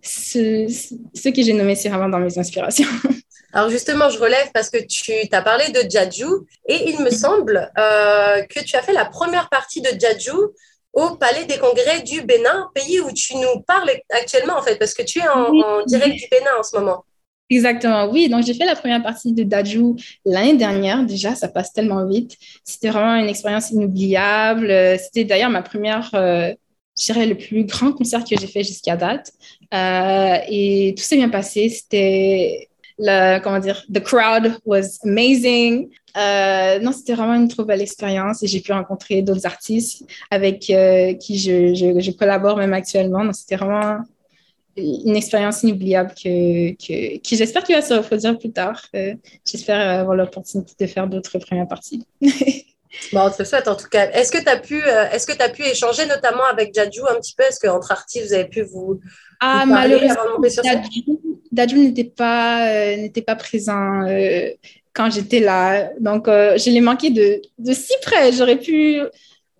ce, 0.02 0.66
ce 1.14 1.28
que 1.28 1.42
j'ai 1.42 1.52
nommé, 1.52 1.74
c'est 1.74 1.88
vraiment 1.88 2.08
dans 2.08 2.20
mes 2.20 2.38
inspirations. 2.38 2.88
Alors 3.54 3.70
justement, 3.70 4.10
je 4.10 4.18
relève 4.18 4.50
parce 4.52 4.68
que 4.68 4.78
tu 4.84 5.12
as 5.30 5.42
parlé 5.42 5.68
de 5.68 5.88
Jaju 5.88 6.26
et 6.68 6.90
il 6.90 7.00
me 7.00 7.10
semble 7.10 7.70
euh, 7.78 8.42
que 8.42 8.60
tu 8.64 8.74
as 8.76 8.82
fait 8.82 8.92
la 8.92 9.04
première 9.04 9.48
partie 9.48 9.80
de 9.80 9.90
Jaju 9.98 10.36
au 10.92 11.16
Palais 11.16 11.44
des 11.44 11.58
Congrès 11.58 12.02
du 12.02 12.22
Bénin, 12.22 12.68
pays 12.74 13.00
où 13.00 13.12
tu 13.12 13.36
nous 13.36 13.60
parles 13.66 13.90
actuellement 14.10 14.58
en 14.58 14.62
fait, 14.62 14.76
parce 14.76 14.92
que 14.92 15.02
tu 15.02 15.20
es 15.20 15.28
en, 15.28 15.52
en 15.52 15.84
direct 15.84 16.16
du 16.16 16.26
Bénin 16.30 16.50
en 16.58 16.64
ce 16.64 16.76
moment. 16.76 17.04
Exactement, 17.50 18.06
oui. 18.10 18.28
Donc, 18.28 18.44
j'ai 18.44 18.54
fait 18.54 18.64
la 18.64 18.74
première 18.74 19.02
partie 19.02 19.32
de 19.32 19.42
Daju 19.42 19.96
l'année 20.24 20.56
dernière. 20.56 21.04
Déjà, 21.04 21.34
ça 21.34 21.48
passe 21.48 21.72
tellement 21.72 22.06
vite. 22.06 22.36
C'était 22.64 22.88
vraiment 22.88 23.16
une 23.16 23.28
expérience 23.28 23.70
inoubliable. 23.70 24.68
C'était 24.98 25.24
d'ailleurs 25.24 25.50
ma 25.50 25.62
première, 25.62 26.10
euh, 26.14 26.54
je 26.98 27.04
dirais, 27.04 27.26
le 27.26 27.36
plus 27.36 27.64
grand 27.64 27.92
concert 27.92 28.24
que 28.24 28.34
j'ai 28.40 28.46
fait 28.46 28.64
jusqu'à 28.64 28.96
date. 28.96 29.32
Euh, 29.74 30.38
et 30.48 30.94
tout 30.96 31.02
s'est 31.02 31.16
bien 31.16 31.28
passé. 31.28 31.68
C'était, 31.68 32.70
comment 32.98 33.58
dire, 33.58 33.84
the 33.92 34.00
crowd 34.00 34.56
was 34.64 34.98
amazing. 35.04 35.90
Euh, 36.16 36.78
non, 36.78 36.92
c'était 36.92 37.14
vraiment 37.14 37.34
une 37.34 37.48
trop 37.48 37.64
belle 37.64 37.82
expérience 37.82 38.42
et 38.42 38.46
j'ai 38.46 38.60
pu 38.60 38.72
rencontrer 38.72 39.20
d'autres 39.20 39.44
artistes 39.44 40.04
avec 40.30 40.60
qui 40.60 41.38
je, 41.38 41.74
je, 41.74 42.00
je, 42.00 42.10
collabore 42.12 42.56
même 42.56 42.72
actuellement. 42.72 43.22
Donc, 43.22 43.34
c'était 43.34 43.56
vraiment 43.56 43.98
une 44.76 45.16
expérience 45.16 45.62
inoubliable 45.62 46.10
que, 46.10 46.72
que, 46.72 47.36
j'espère 47.36 47.62
qu'il 47.62 47.74
va 47.74 47.82
se 47.82 47.94
reproduire 47.94 48.38
plus 48.38 48.52
tard. 48.52 48.80
Euh, 48.94 49.14
j'espère 49.44 50.00
avoir 50.00 50.16
l'opportunité 50.16 50.74
de 50.78 50.90
faire 50.90 51.06
d'autres 51.06 51.38
premières 51.38 51.68
parties. 51.68 52.04
bon, 52.20 53.20
on 53.20 53.30
te 53.30 53.36
le 53.40 53.44
souhaite 53.44 53.68
en 53.68 53.76
tout 53.76 53.88
cas. 53.88 54.10
Est-ce 54.10 54.32
que 54.32 54.42
tu 54.42 54.48
as, 54.48 54.56
pu, 54.56 54.82
euh, 54.82 55.10
est-ce 55.10 55.26
que 55.26 55.42
as 55.42 55.48
pu 55.48 55.62
échanger 55.62 56.06
notamment 56.06 56.44
avec 56.50 56.74
Jaju 56.74 57.02
un 57.10 57.20
petit 57.20 57.34
peu? 57.36 57.44
Est-ce 57.44 57.60
qu'entre 57.60 57.92
artistes, 57.92 58.28
vous 58.28 58.34
avez 58.34 58.46
pu 58.46 58.62
vous. 58.62 59.00
Ah, 59.40 59.64
malheureusement, 59.66 60.38
n'était 61.52 62.04
pas, 62.04 62.68
euh, 62.68 62.96
n'était 62.96 63.22
pas 63.22 63.36
présent 63.36 64.06
quand 64.92 65.10
j'étais 65.10 65.40
là. 65.40 65.90
Donc, 66.00 66.26
je 66.26 66.70
l'ai 66.70 66.80
manqué 66.80 67.10
de, 67.10 67.42
de 67.58 67.72
si 67.72 67.92
près. 68.02 68.32
J'aurais 68.32 68.58
pu 68.58 69.00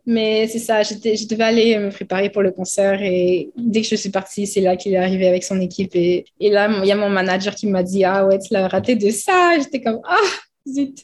mais 0.06 0.48
c'est 0.48 0.58
ça, 0.58 0.82
je 0.82 0.94
devais 1.26 1.44
aller 1.44 1.78
me 1.78 1.90
préparer 1.90 2.28
pour 2.28 2.42
le 2.42 2.50
concert 2.50 3.02
et 3.02 3.50
dès 3.56 3.80
que 3.80 3.88
je 3.88 3.96
suis 3.96 4.10
partie, 4.10 4.46
c'est 4.46 4.60
là 4.60 4.76
qu'il 4.76 4.92
est 4.92 4.98
arrivé 4.98 5.26
avec 5.26 5.44
son 5.44 5.60
équipe. 5.60 5.94
Et, 5.94 6.26
et 6.40 6.50
là, 6.50 6.68
il 6.82 6.86
y 6.86 6.92
a 6.92 6.96
mon 6.96 7.08
manager 7.08 7.54
qui 7.54 7.66
m'a 7.66 7.82
dit 7.82 8.04
Ah 8.04 8.26
ouais, 8.26 8.38
tu 8.38 8.52
l'as 8.52 8.68
raté 8.68 8.96
de 8.96 9.10
ça. 9.10 9.58
J'étais 9.58 9.80
comme 9.80 10.00
Ah, 10.06 10.16
zut. 10.68 11.00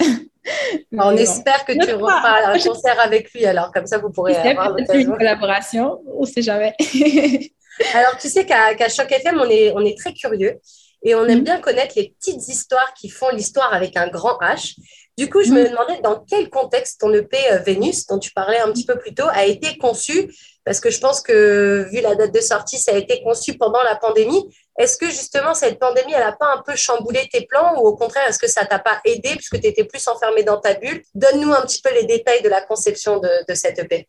On 0.92 1.16
espère 1.16 1.64
que 1.64 1.72
tu 1.72 1.94
referas 1.94 2.52
un 2.52 2.58
concert 2.58 2.98
avec 3.00 3.32
lui 3.32 3.44
alors, 3.46 3.72
comme 3.72 3.86
ça 3.86 3.98
vous 3.98 4.10
pourrez 4.10 4.34
avoir 4.36 4.76
une 4.76 5.06
collaboration, 5.16 6.00
on 6.16 6.22
ne 6.22 6.26
sait 6.26 6.42
jamais. 6.42 6.74
alors, 7.94 8.16
tu 8.18 8.28
sais 8.28 8.44
qu'à 8.44 8.88
Choc 8.88 9.10
FM, 9.10 9.40
on 9.40 9.48
est, 9.48 9.72
on 9.74 9.84
est 9.84 9.96
très 9.96 10.12
curieux 10.12 10.58
et 11.02 11.14
on 11.14 11.26
aime 11.26 11.40
mm. 11.40 11.44
bien 11.44 11.60
connaître 11.60 11.94
les 11.96 12.14
petites 12.18 12.48
histoires 12.48 12.92
qui 12.94 13.08
font 13.08 13.30
l'histoire 13.30 13.72
avec 13.72 13.96
un 13.96 14.08
grand 14.08 14.38
H. 14.40 14.76
Du 15.16 15.28
coup, 15.28 15.42
je 15.42 15.50
me 15.50 15.64
mm. 15.64 15.70
demandais 15.70 16.00
dans 16.02 16.20
quel 16.20 16.50
contexte 16.50 17.00
ton 17.00 17.12
EP 17.12 17.36
euh, 17.52 17.58
Vénus, 17.58 18.06
dont 18.06 18.18
tu 18.18 18.32
parlais 18.32 18.58
un 18.58 18.70
petit 18.72 18.84
peu 18.84 18.98
plus 18.98 19.14
tôt, 19.14 19.26
a 19.30 19.44
été 19.44 19.76
conçu, 19.78 20.32
parce 20.64 20.80
que 20.80 20.90
je 20.90 21.00
pense 21.00 21.20
que 21.20 21.86
vu 21.90 22.00
la 22.00 22.14
date 22.14 22.34
de 22.34 22.40
sortie, 22.40 22.78
ça 22.78 22.92
a 22.92 22.96
été 22.96 23.22
conçu 23.22 23.56
pendant 23.56 23.82
la 23.82 23.96
pandémie. 23.96 24.44
Est-ce 24.78 24.96
que 24.96 25.06
justement 25.06 25.54
cette 25.54 25.78
pandémie, 25.78 26.12
elle 26.12 26.20
n'a 26.20 26.32
pas 26.32 26.54
un 26.54 26.62
peu 26.62 26.76
chamboulé 26.76 27.28
tes 27.32 27.46
plans 27.46 27.74
ou 27.78 27.86
au 27.86 27.96
contraire, 27.96 28.26
est-ce 28.28 28.38
que 28.38 28.48
ça 28.48 28.64
t'a 28.64 28.78
pas 28.78 29.00
aidé 29.04 29.30
puisque 29.36 29.60
tu 29.60 29.66
étais 29.66 29.84
plus 29.84 30.06
enfermé 30.08 30.42
dans 30.42 30.58
ta 30.58 30.74
bulle? 30.74 31.02
Donne-nous 31.14 31.52
un 31.52 31.62
petit 31.62 31.82
peu 31.82 31.92
les 31.92 32.04
détails 32.04 32.42
de 32.42 32.48
la 32.48 32.62
conception 32.62 33.18
de, 33.18 33.28
de 33.46 33.54
cette 33.54 33.78
EP. 33.78 34.06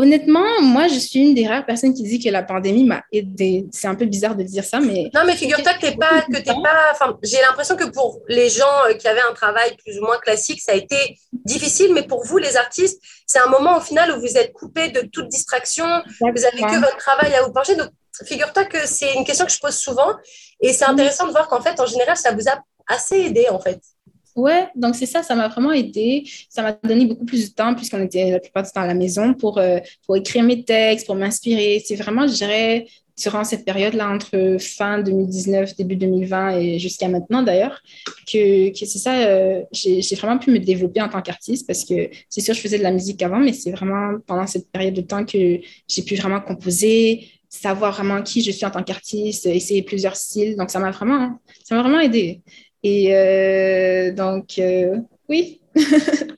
Honnêtement, 0.00 0.62
moi, 0.62 0.86
je 0.86 0.96
suis 0.96 1.18
une 1.18 1.34
des 1.34 1.44
rares 1.44 1.66
personnes 1.66 1.92
qui 1.92 2.04
dit 2.04 2.20
que 2.20 2.28
la 2.28 2.44
pandémie 2.44 2.84
m'a 2.84 3.02
aidé. 3.10 3.66
C'est 3.72 3.88
un 3.88 3.96
peu 3.96 4.04
bizarre 4.04 4.36
de 4.36 4.44
dire 4.44 4.62
ça, 4.62 4.78
mais. 4.78 5.10
Non, 5.12 5.22
mais 5.26 5.34
figure-toi 5.34 5.74
que 5.74 5.80
t'es 5.80 5.96
pas, 5.96 6.22
que 6.22 6.36
t'es 6.36 6.54
pas. 6.62 6.92
Enfin, 6.92 7.18
j'ai 7.24 7.40
l'impression 7.40 7.74
que 7.74 7.86
pour 7.86 8.20
les 8.28 8.48
gens 8.48 8.64
euh, 8.88 8.94
qui 8.94 9.08
avaient 9.08 9.28
un 9.28 9.34
travail 9.34 9.76
plus 9.84 9.98
ou 9.98 10.02
moins 10.02 10.18
classique, 10.18 10.60
ça 10.60 10.70
a 10.70 10.76
été 10.76 11.18
difficile, 11.32 11.92
mais 11.94 12.04
pour 12.04 12.24
vous, 12.24 12.38
les 12.38 12.56
artistes, 12.56 13.02
c'est 13.26 13.40
un 13.40 13.48
moment 13.48 13.78
au 13.78 13.80
final 13.80 14.12
où 14.12 14.20
vous 14.20 14.36
êtes 14.36 14.52
coupé 14.52 14.90
de 14.90 15.00
toute 15.00 15.26
distraction. 15.26 15.86
Vous 16.20 16.44
avez 16.44 16.60
que 16.62 16.78
votre 16.78 16.96
travail 16.98 17.34
à 17.34 17.42
vous 17.42 17.52
pencher. 17.52 17.74
Donc, 17.74 17.90
figure-toi 18.24 18.66
que 18.66 18.86
c'est 18.86 19.14
une 19.14 19.24
question 19.24 19.46
que 19.46 19.52
je 19.52 19.58
pose 19.58 19.76
souvent, 19.76 20.12
et 20.60 20.72
c'est 20.74 20.84
intéressant 20.84 21.26
de 21.26 21.32
voir 21.32 21.48
qu'en 21.48 21.60
fait, 21.60 21.80
en 21.80 21.86
général, 21.86 22.16
ça 22.16 22.30
vous 22.30 22.48
a 22.48 22.62
assez 22.86 23.16
aidé, 23.16 23.48
en 23.50 23.58
fait. 23.58 23.80
Ouais, 24.36 24.68
donc 24.76 24.94
c'est 24.94 25.06
ça, 25.06 25.22
ça 25.22 25.34
m'a 25.34 25.48
vraiment 25.48 25.72
aidé. 25.72 26.24
Ça 26.48 26.62
m'a 26.62 26.72
donné 26.72 27.06
beaucoup 27.06 27.24
plus 27.24 27.50
de 27.50 27.54
temps 27.54 27.74
puisqu'on 27.74 28.02
était 28.02 28.30
la 28.30 28.40
plupart 28.40 28.62
du 28.62 28.70
temps 28.70 28.82
à 28.82 28.86
la 28.86 28.94
maison 28.94 29.34
pour, 29.34 29.58
euh, 29.58 29.78
pour 30.06 30.16
écrire 30.16 30.44
mes 30.44 30.64
textes, 30.64 31.06
pour 31.06 31.16
m'inspirer. 31.16 31.82
C'est 31.84 31.96
vraiment, 31.96 32.26
je 32.26 32.34
dirais, 32.34 32.86
durant 33.20 33.44
cette 33.44 33.64
période-là, 33.64 34.08
entre 34.08 34.56
fin 34.60 35.00
2019, 35.00 35.76
début 35.76 35.96
2020 35.96 36.58
et 36.58 36.78
jusqu'à 36.78 37.08
maintenant 37.08 37.42
d'ailleurs, 37.42 37.82
que, 38.32 38.70
que 38.70 38.86
c'est 38.86 38.98
ça, 38.98 39.26
euh, 39.26 39.62
j'ai 39.72 40.16
vraiment 40.16 40.38
pu 40.38 40.50
me 40.50 40.58
développer 40.58 41.02
en 41.02 41.08
tant 41.08 41.20
qu'artiste 41.20 41.66
parce 41.66 41.84
que 41.84 42.10
c'est 42.28 42.40
sûr, 42.40 42.54
je 42.54 42.60
faisais 42.60 42.78
de 42.78 42.82
la 42.84 42.92
musique 42.92 43.22
avant, 43.22 43.40
mais 43.40 43.52
c'est 43.52 43.72
vraiment 43.72 44.18
pendant 44.26 44.46
cette 44.46 44.70
période 44.70 44.94
de 44.94 45.00
temps 45.00 45.24
que 45.24 45.58
j'ai 45.88 46.02
pu 46.02 46.14
vraiment 46.14 46.40
composer, 46.40 47.28
savoir 47.48 47.92
vraiment 47.92 48.22
qui 48.22 48.42
je 48.42 48.50
suis 48.50 48.64
en 48.64 48.70
tant 48.70 48.82
qu'artiste, 48.82 49.46
essayer 49.46 49.82
plusieurs 49.82 50.16
styles. 50.16 50.56
Donc, 50.56 50.70
ça 50.70 50.78
m'a 50.78 50.90
vraiment, 50.90 51.38
ça 51.64 51.74
m'a 51.74 51.82
vraiment 51.82 52.00
aidé. 52.00 52.42
Et 52.82 53.14
euh, 53.14 54.12
donc, 54.12 54.58
euh, 54.58 54.96
oui, 55.28 55.60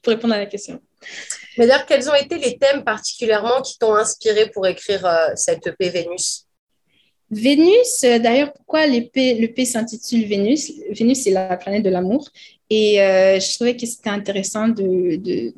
pour 0.02 0.12
répondre 0.12 0.34
à 0.34 0.38
la 0.38 0.46
question. 0.46 0.80
Mais 1.58 1.66
d'ailleurs, 1.66 1.86
quels 1.86 2.08
ont 2.08 2.14
été 2.14 2.38
les 2.38 2.56
thèmes 2.56 2.84
particulièrement 2.84 3.60
qui 3.62 3.78
t'ont 3.78 3.94
inspiré 3.94 4.50
pour 4.50 4.66
écrire 4.66 5.04
euh, 5.04 5.28
cette 5.34 5.66
EP 5.66 5.90
Vénus? 5.90 6.46
Vénus, 7.30 8.00
d'ailleurs, 8.00 8.52
pourquoi 8.52 8.86
l'EP 8.86 9.64
s'intitule 9.64 10.24
Vénus? 10.24 10.72
Vénus, 10.90 11.22
c'est 11.22 11.30
la 11.30 11.56
planète 11.56 11.84
de 11.84 11.90
l'amour. 11.90 12.28
Et 12.68 12.96
je 12.96 13.54
trouvais 13.54 13.76
que 13.76 13.86
c'était 13.86 14.10
intéressant 14.10 14.66
de, 14.66 15.14
de, 15.14 15.54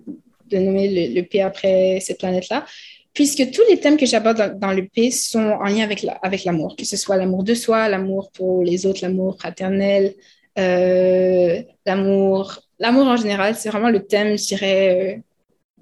de 0.50 0.58
nommer 0.58 0.88
l'EP 0.88 1.40
après 1.40 1.98
cette 2.00 2.18
planète-là, 2.18 2.66
puisque 3.14 3.50
tous 3.52 3.62
les 3.70 3.80
thèmes 3.80 3.96
que 3.96 4.04
j'aborde 4.04 4.36
dans, 4.36 4.58
dans 4.58 4.70
l'EP 4.70 5.10
sont 5.10 5.38
en 5.38 5.64
lien 5.64 5.84
avec 5.84 6.44
l'amour, 6.44 6.70
la, 6.70 6.76
que 6.76 6.84
ce 6.84 6.98
soit 6.98 7.16
l'amour 7.16 7.42
de 7.42 7.54
soi, 7.54 7.88
l'amour 7.88 8.30
pour 8.32 8.62
les 8.62 8.84
autres, 8.84 9.00
l'amour 9.00 9.38
fraternel, 9.38 10.14
l'amour. 10.56 12.58
L'amour 12.78 13.06
en 13.06 13.16
général, 13.16 13.56
c'est 13.56 13.70
vraiment 13.70 13.90
le 13.90 14.04
thème, 14.04 14.36
je 14.36 14.46
dirais, 14.46 15.16
euh, 15.16 15.20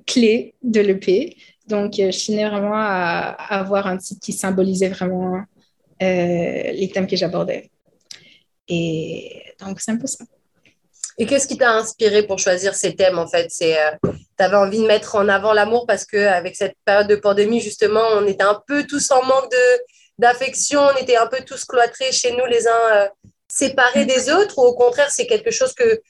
clé 0.06 0.54
de 0.62 0.80
l'EP. 0.80 1.36
Donc, 1.66 1.98
euh, 1.98 2.10
je 2.10 2.26
tenais 2.26 2.48
vraiment 2.48 2.74
à, 2.74 3.36
avoir 3.48 3.86
un 3.86 3.96
titre 3.96 4.20
qui 4.20 4.32
symbolisait 4.32 4.88
vraiment 4.88 5.42
les 6.00 6.90
thèmes 6.94 7.06
que 7.06 7.16
j'abordais. 7.16 7.70
Et 8.68 9.42
donc, 9.60 9.80
c'est 9.80 9.90
un 9.90 9.98
peu 9.98 10.06
ça. 10.06 10.24
Et 11.18 11.26
qu'est-ce 11.26 11.46
qui 11.46 11.58
t'a 11.58 11.72
inspiré 11.72 12.22
pour 12.22 12.38
choisir 12.38 12.74
ces 12.74 12.96
thèmes 12.96 13.18
en 13.18 13.26
fait? 13.26 13.48
C'est, 13.50 13.76
tu 14.02 14.10
avais 14.38 14.56
envie 14.56 14.78
de 14.78 14.86
mettre 14.86 15.16
en 15.16 15.28
avant 15.28 15.52
l'amour 15.52 15.86
parce 15.86 16.06
que 16.06 16.16
avec 16.16 16.56
cette 16.56 16.74
période 16.86 17.08
de 17.08 17.16
pandémie 17.16 17.60
justement, 17.60 18.00
on 18.14 18.26
était 18.26 18.44
un 18.44 18.58
peu 18.66 18.84
tous 18.84 19.10
en 19.10 19.22
manque 19.26 19.52
d'affection, 20.16 20.80
on 20.80 21.02
était 21.02 21.16
un 21.16 21.26
peu 21.26 21.40
tous 21.46 21.66
cloîtrés 21.66 22.12
chez 22.12 22.32
nous 22.32 22.46
les 22.46 22.66
uns 22.66 23.10
séparés 23.64 24.06
des 24.06 24.30
autres 24.30 24.58
ou 24.58 24.62
au 24.62 24.74
contraire 24.74 25.10
c'est 25.10 25.26
quelque 25.26 25.52
chose 25.58 25.72
que 25.74 26.00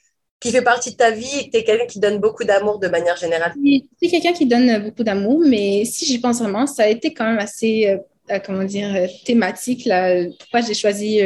qui 0.40 0.50
fait 0.52 0.62
partie 0.62 0.92
de 0.92 0.96
ta 0.96 1.10
vie 1.10 1.38
et 1.38 1.46
que 1.46 1.50
tu 1.50 1.58
es 1.58 1.64
quelqu'un 1.64 1.86
qui 1.86 2.00
donne 2.00 2.18
beaucoup 2.18 2.44
d'amour 2.44 2.78
de 2.78 2.88
manière 2.88 3.16
générale? 3.16 3.52
Je 3.62 3.80
suis 4.00 4.10
quelqu'un 4.10 4.32
qui 4.32 4.46
donne 4.46 4.84
beaucoup 4.84 5.04
d'amour, 5.04 5.38
mais 5.46 5.84
si 5.84 6.06
j'y 6.06 6.18
pense 6.18 6.38
vraiment, 6.38 6.66
ça 6.66 6.84
a 6.84 6.88
été 6.88 7.12
quand 7.12 7.26
même 7.26 7.38
assez, 7.38 7.88
euh, 7.88 7.98
euh, 8.30 8.38
comment 8.44 8.64
dire, 8.64 8.90
thématique. 9.26 9.84
Là. 9.84 10.24
Pourquoi 10.38 10.62
j'ai 10.62 10.72
choisi 10.72 11.20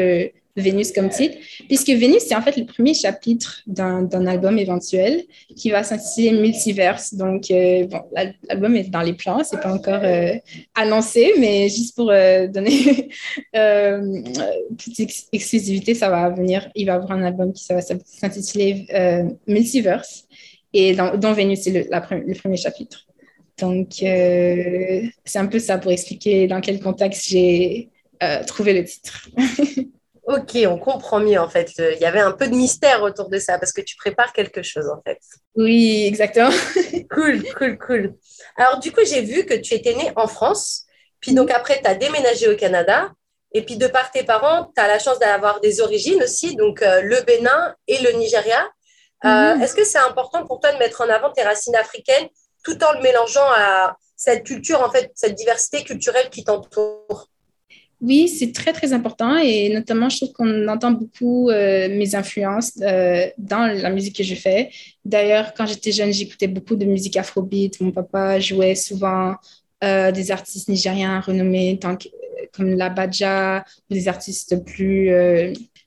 Vénus 0.56 0.92
comme 0.92 1.08
titre, 1.08 1.37
puisque 1.66 1.88
Vénus, 1.88 2.23
c'est 2.28 2.37
en 2.37 2.42
fait 2.42 2.56
le 2.56 2.64
premier 2.64 2.94
chapitre 2.94 3.62
d'un 3.66 4.26
album 4.26 4.56
éventuel 4.56 5.25
qui 5.56 5.70
va 5.70 5.82
s'intituler 5.82 6.30
Multiverse. 6.32 7.14
Donc, 7.14 7.50
euh, 7.50 7.87
l'album 8.49 8.76
est 8.76 8.88
dans 8.88 9.02
les 9.02 9.14
plans, 9.14 9.42
c'est 9.42 9.61
pas 9.61 9.73
encore 9.73 10.04
euh, 10.04 10.34
annoncé, 10.76 11.32
mais 11.38 11.68
juste 11.68 11.96
pour 11.96 12.11
euh, 12.11 12.46
donner 12.46 13.08
petite 13.52 15.26
exclusivité, 15.32 15.94
ça 15.94 16.08
va 16.08 16.30
venir, 16.30 16.70
il 16.76 16.87
va 16.87 16.94
avoir 16.94 17.12
un 17.12 17.25
album 17.25 17.52
qui 17.52 17.66
va 17.73 17.80
s'intituler 17.80 18.87
Multiverse, 19.49 20.26
et 20.73 20.94
dans, 20.94 21.16
dont 21.16 21.32
Vénus, 21.32 21.62
c'est 21.62 21.73
le, 21.73 22.34
premier 22.34 22.56
chapitre. 22.56 23.06
Donc, 23.58 23.88
c'est 23.99 25.38
un 25.38 25.46
peu 25.46 25.58
ça 25.58 25.78
pour 25.78 25.90
expliquer 25.90 26.46
dans 26.46 26.61
quel 26.61 26.78
contexte 26.78 27.28
j'ai 27.28 27.88
trouvé 28.46 28.73
le 28.73 28.84
titre. 28.84 29.28
Ok, 30.26 30.56
on 30.66 30.78
comprend 30.78 31.20
mieux 31.20 31.38
en 31.38 31.48
fait. 31.48 31.70
Il 31.76 31.98
y 32.00 32.06
avait 32.06 32.20
un 32.20 32.32
peu 32.32 32.48
de 32.48 32.54
mystère 32.54 33.02
autour 33.02 33.28
de 33.28 33.38
ça 33.38 33.58
parce 33.58 33.72
que 33.72 33.82
tu 33.82 33.96
prépares 33.96 34.32
quelque 34.32 34.62
chose 34.62 34.88
en 34.88 35.02
fait. 35.02 35.18
Oui, 35.54 36.04
exactement. 36.06 36.50
cool, 37.10 37.42
cool, 37.56 37.78
cool. 37.78 38.14
Alors 38.56 38.78
du 38.78 38.90
coup, 38.90 39.02
j'ai 39.04 39.20
vu 39.20 39.44
que 39.44 39.54
tu 39.54 39.74
étais 39.74 39.94
née 39.94 40.12
en 40.16 40.26
France, 40.26 40.84
puis 41.20 41.34
donc 41.34 41.50
après, 41.50 41.80
tu 41.82 41.88
as 41.88 41.94
déménagé 41.94 42.48
au 42.48 42.56
Canada, 42.56 43.12
et 43.52 43.62
puis 43.62 43.76
de 43.76 43.86
par 43.86 44.10
tes 44.10 44.24
parents, 44.24 44.72
tu 44.74 44.82
as 44.82 44.88
la 44.88 44.98
chance 44.98 45.18
d'avoir 45.18 45.60
des 45.60 45.80
origines 45.80 46.22
aussi, 46.22 46.56
donc 46.56 46.82
euh, 46.82 47.02
le 47.02 47.20
Bénin 47.22 47.74
et 47.86 47.98
le 47.98 48.12
Nigeria. 48.12 48.68
Euh, 49.24 49.54
mhm. 49.54 49.62
Est-ce 49.62 49.74
que 49.74 49.84
c'est 49.84 49.98
important 49.98 50.46
pour 50.46 50.60
toi 50.60 50.72
de 50.72 50.78
mettre 50.78 51.02
en 51.02 51.08
avant 51.08 51.30
tes 51.30 51.42
racines 51.42 51.76
africaines 51.76 52.28
tout 52.64 52.82
en 52.82 52.92
le 52.92 53.00
mélangeant 53.00 53.46
à 53.54 53.96
cette 54.16 54.44
culture, 54.44 54.80
en 54.80 54.90
fait, 54.90 55.12
cette 55.14 55.34
diversité 55.34 55.84
culturelle 55.84 56.30
qui 56.30 56.44
t'entoure? 56.44 57.28
Oui, 58.04 58.28
c'est 58.28 58.52
très, 58.52 58.73
très 58.75 58.92
important 58.92 59.38
et 59.38 59.70
notamment, 59.70 60.11
je 60.11 60.18
trouve 60.18 60.32
qu'on 60.32 60.68
entend 60.68 60.90
beaucoup 60.90 61.49
euh, 61.49 61.88
mes 61.88 62.14
influences 62.14 62.73
euh, 62.82 63.26
dans 63.38 63.66
la 63.66 63.88
musique 63.88 64.16
que 64.16 64.23
je 64.23 64.34
fais. 64.34 64.70
D'ailleurs, 65.06 65.54
quand 65.54 65.64
j'étais 65.64 65.90
jeune, 65.90 66.12
j'écoutais 66.12 66.46
beaucoup 66.46 66.76
de 66.76 66.84
musique 66.84 67.16
afrobeat. 67.16 67.80
Mon 67.80 67.92
papa 67.92 68.38
jouait 68.40 68.75
souvent 68.75 69.37
euh, 69.82 70.12
des 70.12 70.30
artistes 70.30 70.68
nigériens 70.68 71.20
renommés 71.20 71.80
comme 72.52 72.76
La 72.76 72.90
Badja 72.90 73.64
ou 73.90 73.94
des 73.94 74.06
artistes 74.06 74.62
plus, 74.64 75.11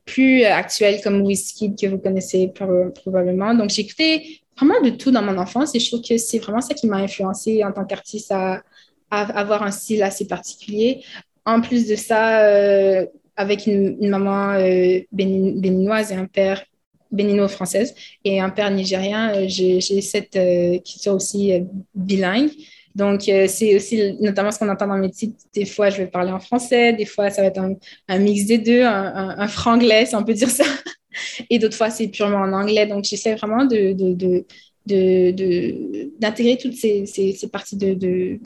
plus 0.06 0.44
actuels 0.44 1.02
comme 1.04 1.22
Wizkid 1.22 1.80
que 1.80 1.86
vous 1.86 2.00
connaissez 2.00 2.52
probablement. 2.96 3.54
Donc, 3.54 3.70
j'écoutais 3.70 4.24
vraiment 4.58 4.82
de 4.82 4.90
tout 4.90 5.12
dans 5.12 5.22
mon 5.22 5.38
enfance 5.38 5.76
et 5.76 5.80
je 5.80 5.88
trouve 5.88 6.02
que 6.02 6.18
c'est 6.18 6.40
vraiment 6.40 6.62
ça 6.62 6.74
qui 6.74 6.88
m'a 6.88 6.98
influencé 6.98 7.64
en 7.64 7.72
tant 7.72 7.86
qu'artiste 7.86 8.32
à 8.32 8.64
avoir 9.10 9.64
un 9.64 9.72
style 9.72 10.04
assez 10.04 10.26
particulier. 10.26 11.04
En 11.48 11.62
plus 11.62 11.88
de 11.88 11.96
ça, 11.96 12.42
euh, 12.42 13.06
avec 13.38 13.68
une, 13.68 14.10
maman 14.10 14.56
euh, 14.56 15.00
béninoise 15.14 16.12
et 16.12 16.16
un 16.16 16.26
père 16.26 16.62
bénino-française 17.10 17.96
et 18.26 18.42
un 18.42 18.50
père 18.50 18.70
nigérien, 18.70 19.34
euh, 19.34 19.46
j'ai 19.48 19.80
cette 20.02 20.38
culture 20.84 21.14
aussi 21.14 21.54
bilingue. 21.96 22.50
Donc, 22.96 23.22
c'est 23.22 23.76
aussi 23.78 24.18
notamment 24.20 24.52
ce 24.52 24.60
qu'on 24.60 24.68
entend 24.68 24.88
dans 24.88 24.98
mes 24.98 25.10
titres. 25.10 25.38
Des 25.54 25.66
fois, 25.66 25.90
je 25.90 25.98
vais 26.00 26.08
parler 26.08 26.32
en 26.34 26.42
français, 26.42 26.92
des 26.92 27.06
fois, 27.06 27.30
ça 27.30 27.44
va 27.44 27.48
être 27.48 27.62
un, 28.10 28.20
mix 28.20 28.46
des 28.46 28.58
deux, 28.58 28.84
un, 28.84 29.48
franglais, 29.48 30.06
si 30.06 30.16
on 30.16 30.26
peut 30.26 30.34
dire 30.34 30.50
ça. 30.50 30.66
Et 31.50 31.60
d'autres 31.60 31.78
fois, 31.78 31.92
c'est 31.92 32.10
purement 32.10 32.40
en 32.40 32.52
anglais. 32.52 32.88
Donc, 32.88 33.06
j'essaie 33.06 33.36
vraiment 33.36 33.64
d'intégrer 33.64 34.46
de, 34.86 36.58
de, 36.58 36.62
toutes 36.62 36.76
ces, 36.76 37.50
parties 37.50 37.78
de 37.78 38.40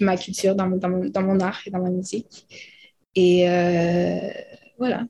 ma 0.00 0.16
culture, 0.16 0.54
dans 0.54 0.66
mon, 0.66 0.76
dans, 0.76 0.88
mon, 0.88 1.04
dans 1.06 1.22
mon, 1.22 1.40
art 1.40 1.60
et 1.66 1.70
dans 1.70 1.80
ma 1.80 1.90
musique. 1.90 2.46
Et 3.14 3.48
euh, 3.48 4.30
voilà. 4.78 5.02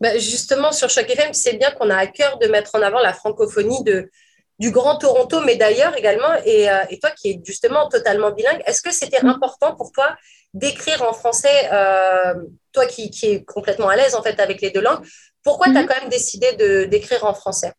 Bah, 0.00 0.16
justement, 0.18 0.72
sur 0.72 0.88
Choc 0.88 1.08
FM, 1.10 1.32
tu 1.32 1.40
sais 1.40 1.56
bien 1.56 1.70
qu'on 1.72 1.90
a 1.90 1.96
à 1.96 2.06
cœur 2.06 2.38
de 2.38 2.46
mettre 2.46 2.74
en 2.74 2.82
avant 2.82 3.00
la 3.00 3.12
francophonie 3.12 3.82
de, 3.84 4.10
du 4.58 4.70
Grand 4.70 4.96
Toronto, 4.96 5.40
mais 5.40 5.56
d'ailleurs 5.56 5.96
également, 5.96 6.34
et, 6.44 6.70
euh, 6.70 6.84
et, 6.88 6.98
toi 6.98 7.10
qui 7.10 7.30
es 7.30 7.40
justement 7.44 7.88
totalement 7.88 8.30
bilingue, 8.30 8.62
est-ce 8.66 8.80
que 8.80 8.92
c'était 8.92 9.22
mm. 9.22 9.28
important 9.28 9.74
pour 9.74 9.92
toi 9.92 10.16
d'écrire 10.54 11.02
en 11.02 11.12
français, 11.12 11.68
euh, 11.72 12.34
toi 12.72 12.86
qui, 12.86 13.10
qui 13.10 13.26
es 13.26 13.44
complètement 13.44 13.88
à 13.88 13.96
l'aise 13.96 14.14
en 14.14 14.22
fait 14.22 14.40
avec 14.40 14.62
les 14.62 14.70
deux 14.70 14.80
langues, 14.80 15.04
pourquoi 15.42 15.66
tu 15.66 15.76
as 15.76 15.82
mm. 15.82 15.86
quand 15.86 16.00
même 16.00 16.10
décidé 16.10 16.86
d'écrire 16.86 17.24
en 17.24 17.34
français? 17.34 17.72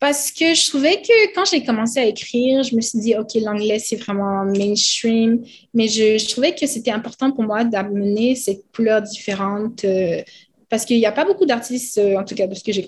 Parce 0.00 0.30
que 0.30 0.54
je 0.54 0.68
trouvais 0.68 1.02
que 1.02 1.34
quand 1.34 1.44
j'ai 1.44 1.64
commencé 1.64 1.98
à 1.98 2.04
écrire, 2.04 2.62
je 2.62 2.76
me 2.76 2.80
suis 2.80 3.00
dit, 3.00 3.16
OK, 3.16 3.34
l'anglais, 3.34 3.80
c'est 3.80 3.96
vraiment 3.96 4.44
mainstream, 4.44 5.42
mais 5.74 5.88
je, 5.88 6.28
trouvais 6.30 6.54
que 6.54 6.66
c'était 6.66 6.92
important 6.92 7.32
pour 7.32 7.42
moi 7.42 7.64
d'amener 7.64 8.36
cette 8.36 8.62
couleur 8.74 9.02
différente. 9.02 9.84
Euh, 9.84 10.22
parce 10.68 10.84
qu'il 10.84 10.98
n'y 10.98 11.06
a 11.06 11.12
pas 11.12 11.24
beaucoup 11.24 11.46
d'artistes, 11.46 11.98
euh, 11.98 12.16
en 12.16 12.24
tout 12.24 12.36
cas 12.36 12.46
de 12.46 12.54
ce 12.54 12.62
que 12.62 12.72
j'ai 12.72 12.84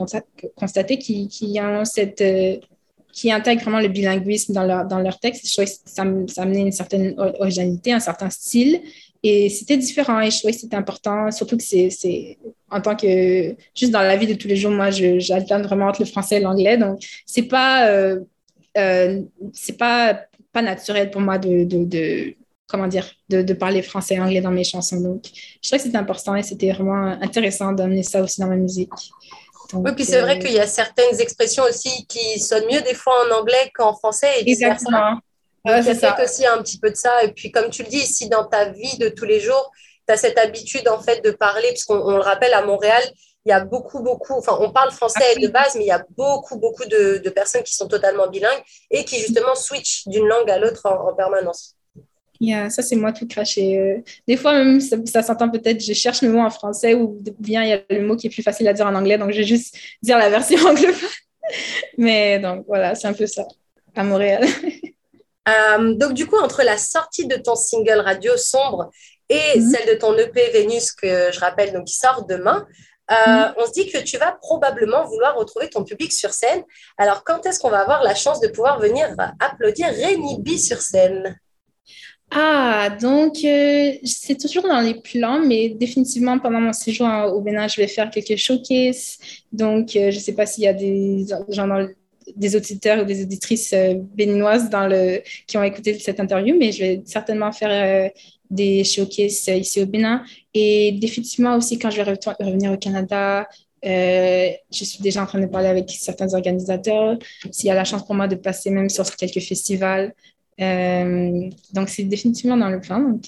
constaté, 0.55 0.99
qui, 0.99 1.27
qui 1.27 1.59
ont 1.61 1.85
cette, 1.85 2.21
euh, 2.21 2.59
qui 3.13 3.33
intègrent 3.33 3.63
vraiment 3.63 3.81
le 3.81 3.89
bilinguisme 3.89 4.53
dans 4.53 4.65
leur, 4.65 4.87
dans 4.87 5.01
leur 5.01 5.19
texte. 5.19 5.49
Je 5.49 5.53
trouvais 5.53 5.67
que 5.67 5.73
ça, 5.85 6.05
ça 6.29 6.43
amenait 6.43 6.61
une 6.61 6.73
certaine 6.73 7.15
originalité, 7.19 7.93
un 7.93 8.01
certain 8.01 8.31
style. 8.31 8.81
Et 9.23 9.51
c'était 9.51 9.77
différent 9.77 10.21
et 10.21 10.31
je 10.31 10.39
trouvais 10.39 10.55
que 10.55 10.61
c'était 10.61 10.77
important, 10.77 11.31
surtout 11.31 11.57
que 11.57 11.63
c'est 11.63 12.39
en 12.71 12.81
tant 12.81 12.97
que, 12.97 13.55
juste 13.75 13.93
dans 13.93 14.01
la 14.01 14.17
vie 14.17 14.27
de 14.27 14.35
tous 14.35 14.49
les 14.49 14.57
jours, 14.57 14.71
moi, 14.71 14.91
j'alterne 14.91 15.63
vraiment 15.63 15.89
entre 15.89 16.01
le 16.01 16.07
français 16.07 16.37
et 16.37 16.41
l'anglais. 16.41 16.79
Donc, 16.79 17.01
c'est 17.27 17.43
pas, 17.43 17.89
euh, 17.89 18.21
euh, 18.79 19.21
c'est 19.53 19.77
pas, 19.77 20.23
pas 20.53 20.63
naturel 20.63 21.11
pour 21.11 21.21
moi 21.21 21.37
de, 21.37 21.65
de, 21.65 21.85
de 21.85 22.35
comment 22.67 22.87
dire, 22.87 23.11
de, 23.29 23.43
de, 23.43 23.53
parler 23.53 23.83
français 23.83 24.15
et 24.15 24.21
anglais 24.21 24.41
dans 24.41 24.53
mes 24.53 24.65
chansons. 24.65 25.01
Donc, 25.01 25.25
je 25.25 25.69
trouvais 25.69 25.79
que 25.79 25.85
c'était 25.85 25.99
important 25.99 26.37
et 26.37 26.43
c'était 26.43 26.73
vraiment 26.73 27.09
intéressant 27.21 27.73
d'amener 27.73 28.05
ça 28.05 28.23
aussi 28.23 28.41
dans 28.41 28.47
ma 28.47 28.57
musique. 28.57 28.91
oui, 29.75 29.91
puis 29.95 30.05
c'est 30.05 30.21
vrai 30.21 30.37
euh, 30.37 30.41
qu'il 30.41 30.53
y 30.53 30.61
a 30.61 30.67
certaines 30.67 31.21
expressions 31.21 31.65
aussi 31.65 32.07
qui 32.07 32.39
sonnent 32.39 32.67
mieux 32.73 32.81
des 32.83 32.95
fois 32.95 33.15
en 33.27 33.41
anglais 33.41 33.71
qu'en 33.75 33.95
français. 33.95 34.29
Et 34.41 34.51
Exactement. 34.51 35.19
Ouais, 35.65 35.83
c'est 35.83 35.95
ça. 35.95 36.17
aussi 36.23 36.47
un 36.47 36.63
petit 36.63 36.79
peu 36.79 36.91
de 36.91 36.97
ça. 36.97 37.23
Et 37.25 37.33
puis, 37.33 37.51
comme 37.51 37.71
tu 37.71 37.83
le 37.83 37.89
dis, 37.89 38.07
si 38.07 38.29
dans 38.29 38.45
ta 38.45 38.71
vie 38.71 38.99
de 38.99 39.09
tous 39.09 39.27
les 39.27 39.41
jours, 39.41 39.71
tu 40.07 40.13
as 40.13 40.17
cette 40.17 40.39
habitude 40.39 40.89
en 40.89 41.01
fait 41.01 41.23
de 41.25 41.31
parler, 41.31 41.69
parce 41.69 41.85
qu'on 41.85 42.17
le 42.17 42.23
rappelle, 42.23 42.55
à 42.55 42.63
Montréal, 42.63 43.03
il 43.47 43.51
y 43.51 43.53
a 43.53 43.65
beaucoup, 43.65 44.01
beaucoup, 44.03 44.35
enfin, 44.35 44.57
on 44.61 44.71
parle 44.71 44.91
français 44.91 45.25
ah 45.37 45.41
de 45.41 45.49
base, 45.49 45.75
mais 45.75 45.85
il 45.85 45.89
y 45.89 45.93
a 45.93 46.05
beaucoup, 46.17 46.59
beaucoup 46.59 46.85
de, 46.85 47.19
de, 47.25 47.31
personnes 47.31 47.63
qui 47.63 47.75
sont 47.75 47.89
totalement 47.89 48.29
bilingues 48.29 48.63
et 48.91 49.05
qui 49.05 49.19
justement 49.19 49.55
switchent 49.55 50.07
d'une 50.07 50.27
langue 50.27 50.51
à 50.51 50.59
l'autre 50.59 50.87
en, 50.87 51.15
permanence. 51.15 51.75
Yeah, 52.39 52.71
ça, 52.71 52.83
c'est 52.83 52.97
moi 52.97 53.13
tout 53.13 53.27
craché. 53.27 53.79
Euh, 53.79 54.03
des 54.27 54.37
fois, 54.37 54.53
même, 54.53 54.81
ça, 54.81 55.23
s'entend 55.23 55.51
peut-être, 55.51 55.83
je 55.83 55.93
cherche 55.93 56.23
le 56.23 56.31
mot 56.31 56.41
en 56.41 56.51
français 56.51 56.95
ou 56.95 57.19
bien 57.39 57.63
il 57.65 57.69
y 57.69 57.73
a 57.73 57.81
le 57.91 58.07
mot 58.07 58.17
qui 58.17 58.27
est 58.27 58.31
plus 58.31 58.43
facile 58.43 58.69
à 58.69 58.73
dire 58.73 58.87
en 58.87 58.95
anglais, 58.95 59.19
donc 59.19 59.31
je 59.31 59.39
vais 59.39 59.47
juste 59.47 59.77
dire 60.03 60.19
la 60.19 60.31
version 60.31 60.59
anglophone. 60.67 61.09
Mais 61.99 62.39
donc, 62.39 62.65
voilà, 62.67 62.95
c'est 62.95 63.09
un 63.09 63.13
peu 63.13 63.27
ça, 63.27 63.47
à 63.95 64.05
Montréal. 64.05 64.47
Euh, 65.49 65.95
donc, 65.95 66.13
du 66.15 66.27
coup, 66.27 66.37
entre 66.37 66.63
la 66.63 66.77
sortie 66.77 67.27
de 67.27 67.37
ton 67.37 67.55
single 67.55 68.01
radio 68.01 68.37
sombre 68.37 68.91
et 69.29 69.59
mhm. 69.59 69.71
celle 69.71 69.95
de 69.95 69.99
ton 69.99 70.17
EP 70.17 70.51
Vénus, 70.51 70.93
que 70.93 71.33
je 71.33 71.41
rappelle, 71.41 71.73
donc 71.73 71.87
qui 71.87 71.95
sort 71.95 72.27
demain, 72.27 72.67
euh, 73.11 73.15
mhm. 73.15 73.55
on 73.59 73.67
se 73.67 73.73
dit 73.73 73.91
que 73.91 73.99
tu 73.99 74.19
vas 74.19 74.33
probablement 74.33 75.05
vouloir 75.05 75.37
retrouver 75.37 75.69
ton 75.69 75.85
public 75.85 76.13
sur 76.13 76.31
scène. 76.31 76.63
Alors, 76.99 77.25
quand 77.25 77.45
est-ce 77.47 77.59
qu'on 77.59 77.71
va 77.71 77.81
avoir 77.81 78.03
la 78.03 78.15
chance 78.15 78.41
de 78.41 78.49
pouvoir 78.49 78.79
venir 78.79 79.09
applaudir 79.41 79.89
Rémi 79.89 80.41
B 80.41 80.57
sur 80.57 80.81
scène? 80.81 81.37
Ah, 82.33 82.91
donc 83.01 83.39
euh, 83.45 83.91
c'est 84.05 84.37
toujours 84.37 84.63
dans 84.63 84.81
les 84.81 84.95
plans, 84.95 85.41
mais 85.41 85.71
définitivement 85.71 86.39
pendant 86.39 86.61
mon 86.61 86.73
séjour 86.73 87.09
au 87.35 87.41
Bénin, 87.41 87.67
je 87.67 87.81
vais 87.81 87.89
faire 87.89 88.09
quelques 88.09 88.37
showcases. 88.37 89.19
Donc, 89.51 89.89
je 89.95 90.07
ne 90.07 90.11
sais 90.13 90.35
pas 90.35 90.47
s'il 90.47 90.63
y 90.63 90.69
a 90.69 90.73
des 90.73 91.27
gens 91.49 91.67
dans 91.67 91.79
le 91.79 91.97
des 92.37 92.57
auditeurs 92.57 93.03
ou 93.03 93.05
des 93.05 93.23
auditrices 93.23 93.73
euh, 93.73 93.95
béninoises 94.15 94.71
qui 95.47 95.57
ont 95.57 95.63
écouté 95.63 95.99
cette 95.99 96.21
interview, 96.21 96.57
mais 96.59 96.73
je 96.73 96.79
vais 96.81 97.03
certainement 97.05 97.53
faire 97.53 97.71
euh, 97.71 98.09
des 98.51 98.85
showcases 98.85 99.49
euh, 99.49 99.57
ici 99.57 99.81
au 99.83 99.87
Bénin. 99.87 100.23
Et 100.55 100.93
définitivement 100.93 101.57
aussi, 101.57 101.79
quand 101.79 101.91
je 101.91 102.03
vais 102.03 102.15
revenir 102.41 102.73
au 102.73 102.77
Canada, 102.77 103.47
je 103.83 104.85
suis 104.85 105.01
déjà 105.01 105.23
en 105.23 105.27
train 105.27 105.41
de 105.41 105.47
parler 105.47 105.69
avec 105.69 105.91
certains 105.91 106.35
organisateurs. 106.35 107.19
S'il 107.51 107.69
y 107.69 107.71
a 107.71 107.75
la 107.75 107.85
chance 107.85 108.05
pour 108.05 108.15
moi 108.15 108.29
de 108.29 108.37
passer 108.37 108.71
même 108.71 108.91
sur 108.91 109.05
quelques 109.17 109.41
festivals. 109.41 110.13
donc, 110.59 111.89
c'est 111.89 112.03
définitivement 112.03 112.57
dans 112.59 112.69
le 112.69 112.81
plan. 112.81 113.01
Donc, 113.01 113.23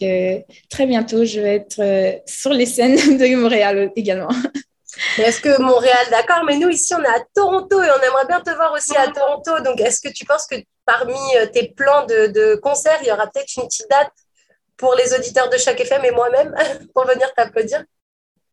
très 0.68 0.86
bientôt, 0.86 1.24
je 1.24 1.40
vais 1.40 1.54
être 1.56 2.20
sur 2.26 2.52
les 2.52 2.66
scènes 2.66 2.96
de 3.18 3.36
Montréal 3.36 3.90
également. 3.96 4.34
Est-ce 5.18 5.40
que 5.40 5.60
Montréal, 5.60 6.06
d'accord, 6.10 6.44
mais 6.46 6.58
nous 6.58 6.68
ici, 6.68 6.94
on 6.94 7.02
est 7.02 7.06
à 7.06 7.24
Toronto 7.34 7.82
et 7.82 7.88
on 7.88 8.02
aimerait 8.02 8.26
bien 8.26 8.40
te 8.40 8.50
voir 8.50 8.72
aussi 8.72 8.96
à 8.96 9.08
Toronto. 9.08 9.62
Donc, 9.64 9.80
est-ce 9.80 10.00
que 10.00 10.12
tu 10.12 10.24
penses 10.24 10.46
que 10.46 10.56
parmi 10.84 11.14
euh, 11.36 11.46
tes 11.46 11.68
plans 11.68 12.06
de, 12.06 12.56
concert, 12.56 12.98
il 13.02 13.08
y 13.08 13.12
aura 13.12 13.26
peut-être 13.28 13.56
une 13.56 13.64
petite 13.64 13.88
date 13.90 14.12
pour 14.76 14.94
les 14.94 15.14
auditeurs 15.14 15.48
de 15.48 15.56
chaque 15.56 15.80
FM 15.80 16.04
et 16.04 16.10
moi-même 16.10 16.54
pour 16.94 17.06
venir 17.06 17.32
t'applaudir? 17.34 17.84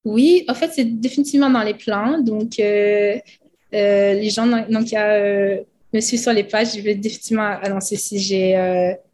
Oui, 0.05 0.45
en 0.47 0.53
fait, 0.53 0.71
c'est 0.73 0.85
définitivement 0.85 1.49
dans 1.49 1.63
les 1.63 1.73
plans. 1.73 2.19
Donc, 2.19 2.59
euh, 2.59 3.17
les 3.71 4.29
gens 4.29 4.47
donc, 4.47 4.91
me 4.93 5.99
suivent 5.99 6.21
sur 6.21 6.33
les 6.33 6.45
pages. 6.45 6.75
Je 6.75 6.81
vais 6.81 6.95
définitivement 6.95 7.57
annoncer 7.61 7.97
si 7.97 8.17
j'ai 8.17 8.55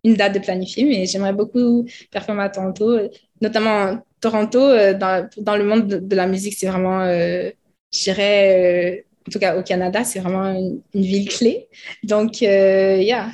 une 0.03 0.13
date 0.13 0.35
de 0.35 0.39
planifier, 0.39 0.83
mais 0.85 1.07
j'aimerais 1.07 1.33
beaucoup 1.33 1.85
performer 2.11 2.43
à 2.43 2.49
Toronto, 2.49 2.99
notamment 3.41 3.97
Toronto, 4.21 4.59
dans, 4.93 5.29
dans, 5.37 5.55
le 5.55 5.63
monde 5.63 5.87
de, 5.87 6.15
la 6.15 6.27
musique, 6.27 6.55
c'est 6.57 6.67
vraiment, 6.67 7.05
je 7.05 7.53
dirais, 7.91 9.05
en 9.27 9.31
tout 9.31 9.39
cas 9.39 9.57
au 9.57 9.63
Canada, 9.63 10.03
c'est 10.03 10.19
vraiment 10.19 10.51
une, 10.53 10.81
ville 10.93 11.29
clé. 11.29 11.67
Donc, 12.03 12.41
yeah, 12.41 13.31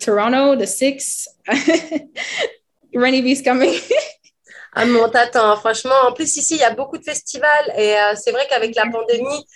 Toronto, 0.00 0.56
the 0.56 0.66
Six, 0.66 1.28
Rennie 2.94 3.22
B's 3.22 3.42
coming. 3.42 3.74
Ah, 4.78 4.84
mais 4.84 5.00
on 5.00 5.08
t'attend, 5.08 5.56
franchement. 5.56 5.94
En 6.06 6.12
plus, 6.12 6.36
ici, 6.36 6.56
il 6.56 6.60
y 6.60 6.64
a 6.64 6.74
beaucoup 6.74 6.98
de 6.98 7.02
festivals 7.02 7.72
et 7.78 7.96
euh, 7.96 8.14
c'est 8.14 8.30
vrai 8.30 8.46
qu'avec 8.46 8.74
la 8.74 8.84
pandémie, 8.92 9.46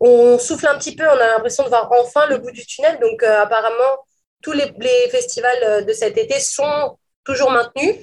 on 0.00 0.38
souffle 0.38 0.66
un 0.66 0.78
petit 0.78 0.96
peu, 0.96 1.06
on 1.06 1.12
a 1.12 1.26
l'impression 1.26 1.62
de 1.64 1.68
voir 1.68 1.90
enfin 1.92 2.26
le 2.28 2.38
bout 2.38 2.50
du 2.52 2.64
tunnel. 2.64 2.98
Donc, 2.98 3.22
euh, 3.22 3.42
apparemment, 3.42 3.98
tous 4.40 4.52
les, 4.52 4.72
festivals 5.10 5.62
euh, 5.62 5.82
de 5.82 5.92
cet 5.92 6.16
été 6.16 6.40
sont 6.40 6.96
toujours 7.22 7.50
maintenus. 7.50 7.96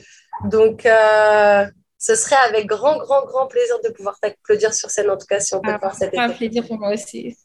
Donc, 0.46 0.88
ce 2.00 2.16
serait 2.16 2.38
avec 2.48 2.66
grand, 2.66 2.98
grand, 2.98 3.26
grand 3.26 3.48
plaisir 3.48 3.78
de 3.84 3.90
pouvoir 3.90 4.18
t'applaudir 4.20 4.74
sur 4.74 4.90
scène, 4.90 5.10
en 5.12 5.18
tout 5.18 5.28
cas, 5.28 5.40
si 5.40 5.54
on 5.54 5.62
peut 5.62 5.72
ah, 5.74 5.78
voir 5.80 5.94
cet 5.94 6.10
été. 6.10 6.20
Un 6.20 6.30
plaisir 6.30 6.66
pour 6.66 6.78
moi 6.78 6.94
aussi. 6.94 7.38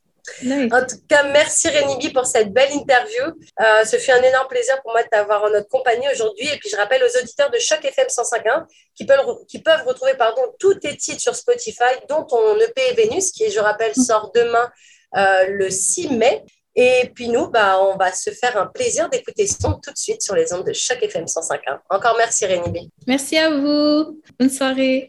En 0.73 0.87
tout 0.87 0.97
cas, 1.07 1.25
merci 1.25 1.69
Rénibi 1.69 2.11
pour 2.11 2.25
cette 2.25 2.53
belle 2.53 2.73
interview. 2.73 3.25
Euh, 3.61 3.85
ce 3.85 3.97
fut 3.97 4.11
un 4.11 4.23
énorme 4.23 4.49
plaisir 4.49 4.81
pour 4.83 4.93
moi 4.93 5.03
de 5.03 5.09
t'avoir 5.09 5.43
en 5.45 5.51
notre 5.51 5.69
compagnie 5.69 6.07
aujourd'hui. 6.13 6.47
Et 6.49 6.57
puis, 6.59 6.71
je 6.71 6.77
rappelle 6.77 7.03
aux 7.03 7.19
auditeurs 7.21 7.51
de 7.51 7.59
Choc 7.59 7.85
FM 7.85 8.07
105.1 8.07 8.65
qui 8.95 9.05
peuvent, 9.05 9.45
qui 9.47 9.61
peuvent 9.61 9.87
retrouver 9.87 10.15
pardon, 10.15 10.41
tous 10.59 10.75
tes 10.75 10.97
titres 10.97 11.21
sur 11.21 11.35
Spotify, 11.35 11.93
dont 12.09 12.25
ton 12.25 12.59
EP 12.59 12.95
Vénus, 12.95 13.33
qui, 13.33 13.51
je 13.51 13.61
rappelle, 13.61 13.95
sort 13.95 14.33
demain 14.35 14.71
euh, 15.17 15.47
le 15.49 15.69
6 15.69 16.11
mai. 16.11 16.43
Et 16.77 17.11
puis 17.15 17.29
nous, 17.29 17.49
bah, 17.49 17.79
on 17.81 17.97
va 17.97 18.13
se 18.13 18.31
faire 18.31 18.57
un 18.57 18.67
plaisir 18.67 19.09
d'écouter 19.09 19.47
son 19.47 19.75
tout 19.75 19.93
de 19.93 19.99
suite 19.99 20.23
sur 20.23 20.35
les 20.35 20.53
ondes 20.53 20.67
de 20.67 20.73
Choc 20.73 20.99
FM 21.03 21.25
105.1. 21.25 21.79
Encore 21.91 22.17
merci 22.19 22.47
Rénibi. 22.47 22.91
Merci 23.07 23.39
à 23.39 23.51
vous. 23.51 24.21
Bonne 24.39 24.51
soirée. 24.51 25.03